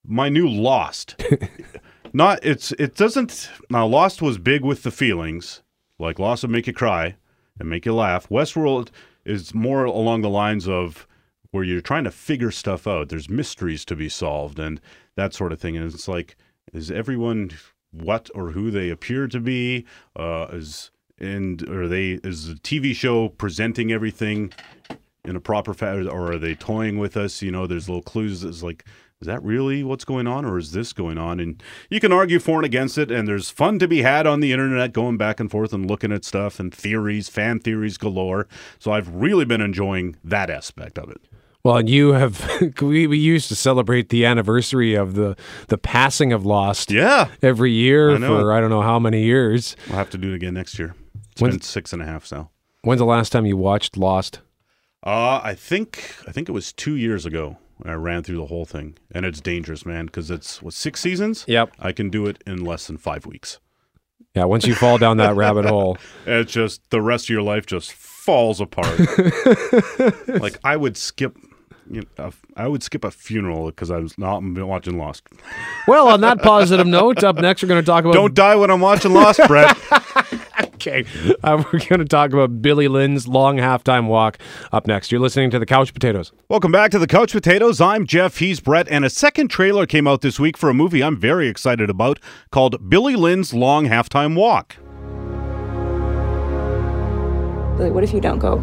my 0.06 0.28
new 0.28 0.48
Lost. 0.48 1.22
Not 2.12 2.44
it's 2.44 2.72
it 2.72 2.94
doesn't 2.94 3.50
now 3.70 3.86
Lost 3.86 4.22
was 4.22 4.38
big 4.38 4.62
with 4.62 4.82
the 4.82 4.90
feelings, 4.90 5.62
like 5.98 6.18
Lost 6.18 6.42
would 6.42 6.50
make 6.50 6.66
you 6.66 6.72
cry 6.72 7.16
and 7.58 7.68
make 7.68 7.86
you 7.86 7.94
laugh. 7.94 8.28
Westworld 8.28 8.90
is 9.24 9.54
more 9.54 9.84
along 9.84 10.22
the 10.22 10.30
lines 10.30 10.68
of 10.68 11.06
where 11.50 11.64
you're 11.64 11.80
trying 11.80 12.04
to 12.04 12.10
figure 12.10 12.50
stuff 12.50 12.86
out. 12.86 13.08
There's 13.08 13.30
mysteries 13.30 13.84
to 13.86 13.96
be 13.96 14.08
solved 14.08 14.58
and 14.58 14.80
that 15.16 15.34
sort 15.34 15.52
of 15.52 15.60
thing. 15.60 15.76
And 15.76 15.92
it's 15.92 16.08
like, 16.08 16.36
is 16.72 16.90
everyone 16.90 17.50
what 17.92 18.28
or 18.34 18.50
who 18.50 18.70
they 18.70 18.90
appear 18.90 19.28
to 19.28 19.40
be? 19.40 19.84
Uh, 20.16 20.46
is 20.52 20.90
and 21.18 21.68
are 21.68 21.88
they 21.88 22.20
is 22.24 22.48
the 22.48 22.54
TV 22.54 22.94
show 22.94 23.28
presenting 23.28 23.92
everything 23.92 24.52
in 25.24 25.36
a 25.36 25.40
proper 25.40 25.74
fashion, 25.74 26.08
or 26.08 26.32
are 26.32 26.38
they 26.38 26.54
toying 26.54 26.98
with 26.98 27.16
us? 27.16 27.42
You 27.42 27.50
know, 27.50 27.66
there's 27.66 27.88
little 27.88 28.02
clues. 28.02 28.44
It's 28.44 28.62
like, 28.62 28.84
is 29.20 29.26
that 29.26 29.42
really 29.42 29.82
what's 29.82 30.04
going 30.04 30.26
on, 30.26 30.44
or 30.44 30.58
is 30.58 30.72
this 30.72 30.92
going 30.92 31.16
on? 31.18 31.40
And 31.40 31.62
you 31.88 32.00
can 32.00 32.12
argue 32.12 32.38
for 32.38 32.58
and 32.58 32.66
against 32.66 32.98
it, 32.98 33.10
and 33.10 33.26
there's 33.26 33.50
fun 33.50 33.78
to 33.78 33.88
be 33.88 34.02
had 34.02 34.26
on 34.26 34.40
the 34.40 34.52
internet, 34.52 34.92
going 34.92 35.16
back 35.16 35.40
and 35.40 35.50
forth 35.50 35.72
and 35.72 35.88
looking 35.88 36.12
at 36.12 36.24
stuff 36.24 36.60
and 36.60 36.74
theories, 36.74 37.28
fan 37.28 37.58
theories 37.60 37.96
galore. 37.96 38.46
So 38.78 38.92
I've 38.92 39.08
really 39.08 39.44
been 39.44 39.60
enjoying 39.60 40.16
that 40.24 40.50
aspect 40.50 40.98
of 40.98 41.08
it. 41.10 41.22
Well, 41.62 41.78
and 41.78 41.88
you 41.88 42.12
have 42.12 42.46
we, 42.82 43.06
we 43.06 43.16
used 43.16 43.48
to 43.48 43.54
celebrate 43.56 44.10
the 44.10 44.26
anniversary 44.26 44.94
of 44.94 45.14
the 45.14 45.34
the 45.68 45.78
passing 45.78 46.34
of 46.34 46.44
Lost. 46.44 46.90
Yeah, 46.90 47.28
every 47.40 47.72
year 47.72 48.10
I 48.14 48.18
for 48.18 48.52
I 48.52 48.60
don't 48.60 48.68
know 48.68 48.82
how 48.82 48.98
many 48.98 49.22
years. 49.22 49.74
We'll 49.88 49.96
have 49.96 50.10
to 50.10 50.18
do 50.18 50.32
it 50.32 50.34
again 50.34 50.52
next 50.52 50.78
year. 50.78 50.94
It's 51.32 51.40
When's- 51.40 51.56
been 51.56 51.62
six 51.62 51.94
and 51.94 52.02
a 52.02 52.04
half 52.04 52.30
now. 52.30 52.50
When's 52.82 52.98
the 52.98 53.06
last 53.06 53.32
time 53.32 53.46
you 53.46 53.56
watched 53.56 53.96
Lost? 53.96 54.40
Uh, 55.04 55.40
I 55.44 55.54
think 55.54 56.16
I 56.26 56.32
think 56.32 56.48
it 56.48 56.52
was 56.52 56.72
two 56.72 56.96
years 56.96 57.26
ago. 57.26 57.58
I 57.84 57.92
ran 57.92 58.22
through 58.22 58.38
the 58.38 58.46
whole 58.46 58.64
thing, 58.64 58.96
and 59.10 59.26
it's 59.26 59.40
dangerous, 59.40 59.84
man, 59.84 60.06
because 60.06 60.30
it's 60.30 60.62
what 60.62 60.72
six 60.72 61.00
seasons. 61.00 61.44
Yep, 61.46 61.74
I 61.78 61.92
can 61.92 62.08
do 62.08 62.26
it 62.26 62.42
in 62.46 62.64
less 62.64 62.86
than 62.86 62.96
five 62.96 63.26
weeks. 63.26 63.58
Yeah, 64.34 64.44
once 64.44 64.66
you 64.66 64.74
fall 64.74 64.98
down 64.98 65.18
that 65.18 65.36
rabbit 65.36 65.64
hole, 65.64 65.98
It's 66.26 66.52
just 66.52 66.88
the 66.90 67.02
rest 67.02 67.26
of 67.26 67.30
your 67.30 67.42
life 67.42 67.66
just 67.66 67.92
falls 67.92 68.60
apart. 68.60 68.98
like 70.28 70.58
I 70.64 70.76
would 70.76 70.96
skip, 70.96 71.36
you 71.90 72.02
know, 72.18 72.32
I 72.56 72.66
would 72.66 72.82
skip 72.82 73.04
a 73.04 73.10
funeral 73.10 73.66
because 73.66 73.90
I 73.90 73.98
was 73.98 74.16
not 74.18 74.42
watching 74.42 74.98
Lost. 74.98 75.24
Well, 75.86 76.08
on 76.08 76.20
that 76.22 76.38
positive 76.42 76.86
note, 76.86 77.22
up 77.22 77.36
next 77.36 77.62
we're 77.62 77.68
going 77.68 77.82
to 77.82 77.86
talk 77.86 78.04
about 78.04 78.14
Don't 78.14 78.34
die 78.34 78.56
when 78.56 78.70
I'm 78.70 78.80
watching 78.80 79.12
Lost, 79.12 79.40
Brett. 79.46 79.76
Okay, 80.86 81.04
uh, 81.42 81.62
we're 81.72 81.78
going 81.80 81.98
to 82.00 82.04
talk 82.04 82.32
about 82.32 82.60
Billy 82.62 82.88
Lynn's 82.88 83.26
long 83.26 83.56
halftime 83.56 84.06
walk 84.06 84.38
up 84.72 84.86
next. 84.86 85.10
You're 85.10 85.20
listening 85.20 85.50
to 85.50 85.58
the 85.58 85.66
Couch 85.66 85.92
Potatoes. 85.92 86.32
Welcome 86.48 86.72
back 86.72 86.90
to 86.92 86.98
the 86.98 87.06
Couch 87.06 87.32
Potatoes. 87.32 87.80
I'm 87.80 88.06
Jeff. 88.06 88.38
He's 88.38 88.60
Brett. 88.60 88.88
And 88.88 89.04
a 89.04 89.10
second 89.10 89.48
trailer 89.48 89.86
came 89.86 90.06
out 90.06 90.20
this 90.20 90.38
week 90.38 90.56
for 90.56 90.68
a 90.68 90.74
movie 90.74 91.02
I'm 91.02 91.16
very 91.16 91.48
excited 91.48 91.90
about 91.90 92.18
called 92.50 92.88
Billy 92.88 93.16
Lynn's 93.16 93.54
Long 93.54 93.86
Halftime 93.86 94.36
Walk. 94.36 94.76
Billy, 97.76 97.90
what 97.90 98.04
if 98.04 98.12
you 98.12 98.20
don't 98.20 98.38
go? 98.38 98.58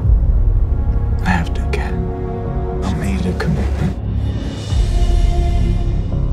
I 1.25 1.29
have 1.29 1.53
to, 1.53 1.69
Kat. 1.71 1.93
I 1.93 2.93
made 2.95 3.25
a 3.25 3.37
commitment. 3.37 3.97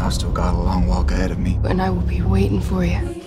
I've 0.00 0.14
still 0.14 0.30
got 0.30 0.54
a 0.54 0.58
long 0.58 0.86
walk 0.86 1.10
ahead 1.10 1.30
of 1.30 1.38
me. 1.38 1.58
And 1.64 1.82
I 1.82 1.90
will 1.90 2.02
be 2.02 2.22
waiting 2.22 2.60
for 2.60 2.84
you. 2.84 3.17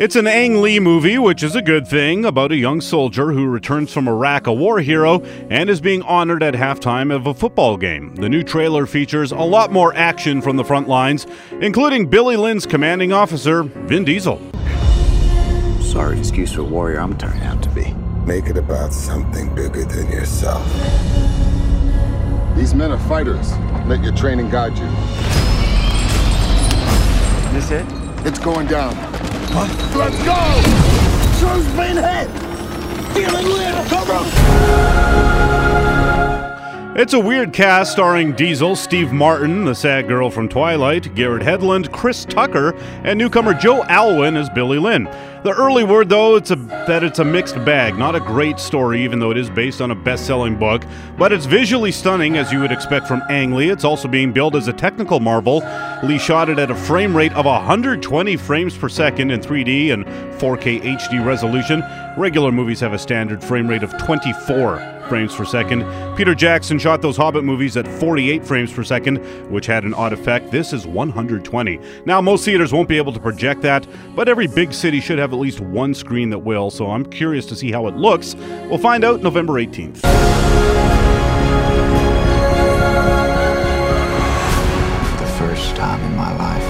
It's 0.00 0.16
an 0.16 0.26
Ang 0.26 0.62
Lee 0.62 0.80
movie, 0.80 1.18
which 1.18 1.42
is 1.42 1.54
a 1.54 1.60
good 1.60 1.86
thing, 1.86 2.24
about 2.24 2.52
a 2.52 2.56
young 2.56 2.80
soldier 2.80 3.32
who 3.32 3.46
returns 3.46 3.92
from 3.92 4.08
Iraq 4.08 4.46
a 4.46 4.52
war 4.54 4.80
hero 4.80 5.22
and 5.50 5.68
is 5.68 5.78
being 5.78 6.00
honored 6.04 6.42
at 6.42 6.54
halftime 6.54 7.14
of 7.14 7.26
a 7.26 7.34
football 7.34 7.76
game. 7.76 8.14
The 8.14 8.30
new 8.30 8.42
trailer 8.42 8.86
features 8.86 9.30
a 9.30 9.42
lot 9.42 9.72
more 9.72 9.94
action 9.94 10.40
from 10.40 10.56
the 10.56 10.64
front 10.64 10.88
lines, 10.88 11.26
including 11.60 12.08
Billy 12.08 12.38
Lynn's 12.38 12.64
commanding 12.64 13.12
officer, 13.12 13.62
Vin 13.62 14.06
Diesel. 14.06 14.40
Sorry 15.82 16.18
excuse 16.18 16.50
for 16.50 16.64
warrior 16.64 16.98
I'm 16.98 17.18
turning 17.18 17.42
out 17.42 17.62
to 17.64 17.68
be. 17.68 17.92
Make 18.24 18.46
it 18.46 18.56
about 18.56 18.94
something 18.94 19.54
bigger 19.54 19.84
than 19.84 20.10
yourself. 20.10 20.64
These 22.56 22.72
men 22.72 22.90
are 22.90 22.98
fighters. 23.00 23.52
Let 23.84 24.02
your 24.02 24.16
training 24.16 24.48
guide 24.48 24.78
you. 24.78 24.88
This 27.52 27.70
it? 27.70 27.84
It's 28.26 28.38
going 28.38 28.66
down. 28.66 28.96
What? 29.52 29.68
Let's 29.96 30.22
go! 30.22 30.36
Show's 31.40 31.66
been 31.74 31.96
hit! 31.96 32.28
Feeling 33.14 33.46
little! 33.46 33.84
Come 33.86 34.08
It's 36.96 37.12
a 37.12 37.20
weird 37.20 37.52
cast 37.52 37.92
starring 37.92 38.32
Diesel, 38.32 38.74
Steve 38.74 39.12
Martin, 39.12 39.64
the 39.64 39.76
sad 39.76 40.08
girl 40.08 40.28
from 40.28 40.48
Twilight, 40.48 41.14
Garrett 41.14 41.44
Hedlund, 41.44 41.92
Chris 41.92 42.24
Tucker, 42.24 42.74
and 43.04 43.16
newcomer 43.16 43.54
Joe 43.54 43.84
Alwyn 43.84 44.36
as 44.36 44.50
Billy 44.50 44.76
Lynn. 44.76 45.04
The 45.44 45.54
early 45.56 45.84
word, 45.84 46.08
though, 46.08 46.34
it's 46.34 46.50
a, 46.50 46.56
that 46.56 47.04
it's 47.04 47.20
a 47.20 47.24
mixed 47.24 47.54
bag. 47.64 47.96
Not 47.96 48.16
a 48.16 48.20
great 48.20 48.58
story, 48.58 49.04
even 49.04 49.20
though 49.20 49.30
it 49.30 49.36
is 49.36 49.48
based 49.48 49.80
on 49.80 49.92
a 49.92 49.94
best-selling 49.94 50.58
book, 50.58 50.82
but 51.16 51.32
it's 51.32 51.46
visually 51.46 51.92
stunning, 51.92 52.36
as 52.36 52.50
you 52.50 52.58
would 52.58 52.72
expect 52.72 53.06
from 53.06 53.22
Ang 53.30 53.52
Lee. 53.52 53.70
It's 53.70 53.84
also 53.84 54.08
being 54.08 54.32
billed 54.32 54.56
as 54.56 54.66
a 54.66 54.72
technical 54.72 55.20
marvel. 55.20 55.62
Lee 56.02 56.18
shot 56.18 56.50
it 56.50 56.58
at 56.58 56.72
a 56.72 56.74
frame 56.74 57.16
rate 57.16 57.32
of 57.34 57.44
120 57.44 58.36
frames 58.36 58.76
per 58.76 58.88
second 58.88 59.30
in 59.30 59.40
3D 59.40 59.92
and 59.92 60.04
4K 60.40 60.82
HD 60.82 61.24
resolution. 61.24 61.84
Regular 62.18 62.50
movies 62.50 62.80
have 62.80 62.92
a 62.92 62.98
standard 62.98 63.44
frame 63.44 63.68
rate 63.68 63.84
of 63.84 63.96
24 63.96 64.99
frames 65.10 65.34
per 65.34 65.44
second. 65.44 65.84
Peter 66.16 66.34
Jackson 66.34 66.78
shot 66.78 67.02
those 67.02 67.16
Hobbit 67.16 67.44
movies 67.44 67.76
at 67.76 67.86
48 67.98 68.46
frames 68.46 68.72
per 68.72 68.84
second, 68.84 69.18
which 69.50 69.66
had 69.66 69.84
an 69.84 69.92
odd 69.92 70.14
effect. 70.14 70.50
This 70.50 70.72
is 70.72 70.86
120. 70.86 71.80
Now, 72.06 72.20
most 72.22 72.44
theaters 72.44 72.72
won't 72.72 72.88
be 72.88 72.96
able 72.96 73.12
to 73.12 73.20
project 73.20 73.60
that, 73.62 73.86
but 74.14 74.28
every 74.28 74.46
big 74.46 74.72
city 74.72 75.00
should 75.00 75.18
have 75.18 75.32
at 75.32 75.38
least 75.38 75.60
one 75.60 75.92
screen 75.92 76.30
that 76.30 76.38
will, 76.38 76.70
so 76.70 76.90
I'm 76.90 77.04
curious 77.04 77.44
to 77.46 77.56
see 77.56 77.72
how 77.72 77.88
it 77.88 77.96
looks. 77.96 78.36
We'll 78.68 78.78
find 78.78 79.04
out 79.04 79.20
November 79.20 79.54
18th. 79.54 80.00
The 85.18 85.26
first 85.38 85.74
time 85.74 86.00
in 86.02 86.16
my 86.16 86.32
life, 86.36 86.64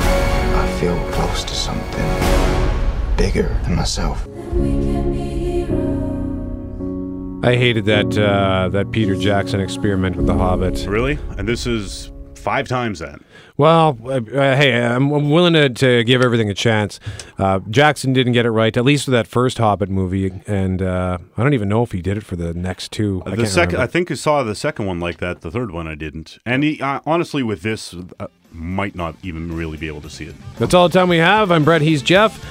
I 0.57 0.81
feel 0.81 0.99
close 1.13 1.45
to 1.45 1.55
something 1.55 3.17
bigger 3.19 3.55
than 3.65 3.77
myself. 3.77 4.27
I 7.43 7.57
hated 7.57 7.87
that 7.87 8.19
uh, 8.19 8.69
that 8.69 8.91
Peter 8.93 9.17
Jackson 9.17 9.61
experiment 9.61 10.17
with 10.17 10.27
the 10.27 10.35
Hobbit. 10.35 10.87
Really? 10.87 11.19
And 11.39 11.49
this 11.49 11.67
is 11.67 12.13
five 12.35 12.69
times 12.69 12.99
that. 12.99 13.21
Well, 13.57 13.99
uh, 14.05 14.09
uh, 14.11 14.57
hey, 14.57 14.75
I'm, 14.75 15.11
I'm 15.11 15.31
willing 15.31 15.53
to, 15.55 15.69
to 15.69 16.05
give 16.05 16.23
everything 16.23 16.51
a 16.51 16.55
chance. 16.55 17.01
Uh, 17.39 17.61
Jackson 17.71 18.13
didn't 18.13 18.33
get 18.33 18.47
it 18.47 18.51
right, 18.51 18.75
at 18.77 18.85
least 18.85 19.07
with 19.07 19.13
that 19.13 19.27
first 19.27 19.59
Hobbit 19.59 19.89
movie, 19.89 20.31
and 20.47 20.81
uh, 20.81 21.19
I 21.37 21.43
don't 21.43 21.55
even 21.55 21.69
know 21.69 21.83
if 21.83 21.93
he 21.93 22.01
did 22.01 22.17
it 22.17 22.25
for 22.25 22.37
the 22.37 22.55
next 22.55 22.93
two. 22.93 23.23
I 23.27 23.35
the 23.37 23.47
second. 23.47 23.81
I 23.81 23.87
think 23.87 24.11
I 24.11 24.15
saw 24.15 24.43
the 24.43 24.55
second 24.55 24.87
one 24.87 25.01
like 25.01 25.19
that. 25.19 25.41
The 25.41 25.51
third 25.51 25.71
one 25.71 25.87
I 25.87 25.95
didn't. 25.95 26.39
And 26.45 26.63
he, 26.63 26.81
uh, 26.81 27.01
honestly, 27.07 27.43
with 27.43 27.63
this, 27.63 27.95
uh, 28.19 28.27
might 28.53 28.95
not 28.95 29.15
even 29.23 29.55
really 29.55 29.77
be 29.77 29.87
able 29.87 30.01
to 30.03 30.11
see 30.11 30.25
it. 30.25 30.35
That's 30.59 30.75
all 30.75 30.89
the 30.89 30.99
time 30.99 31.09
we 31.09 31.19
have. 31.19 31.51
I'm 31.51 31.65
Brett. 31.65 31.83
He's 31.83 32.03
Jeff. 32.03 32.45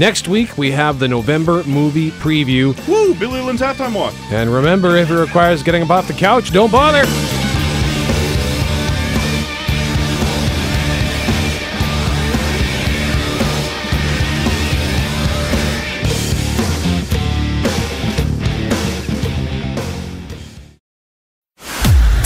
Next 0.00 0.28
week 0.28 0.56
we 0.56 0.70
have 0.70 0.98
the 0.98 1.06
November 1.06 1.62
movie 1.64 2.10
preview. 2.10 2.74
Woo! 2.88 3.14
Billy 3.14 3.42
Lynn's 3.42 3.60
halftime 3.60 3.94
walk. 3.94 4.14
And 4.30 4.50
remember, 4.50 4.96
if 4.96 5.10
it 5.10 5.14
requires 5.14 5.62
getting 5.62 5.82
up 5.82 5.90
off 5.90 6.08
the 6.08 6.14
couch, 6.14 6.52
don't 6.52 6.72
bother. 6.72 7.04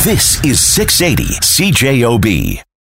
This 0.04 0.44
is 0.44 0.60
680 0.60 1.24
CJOB. 1.40 2.64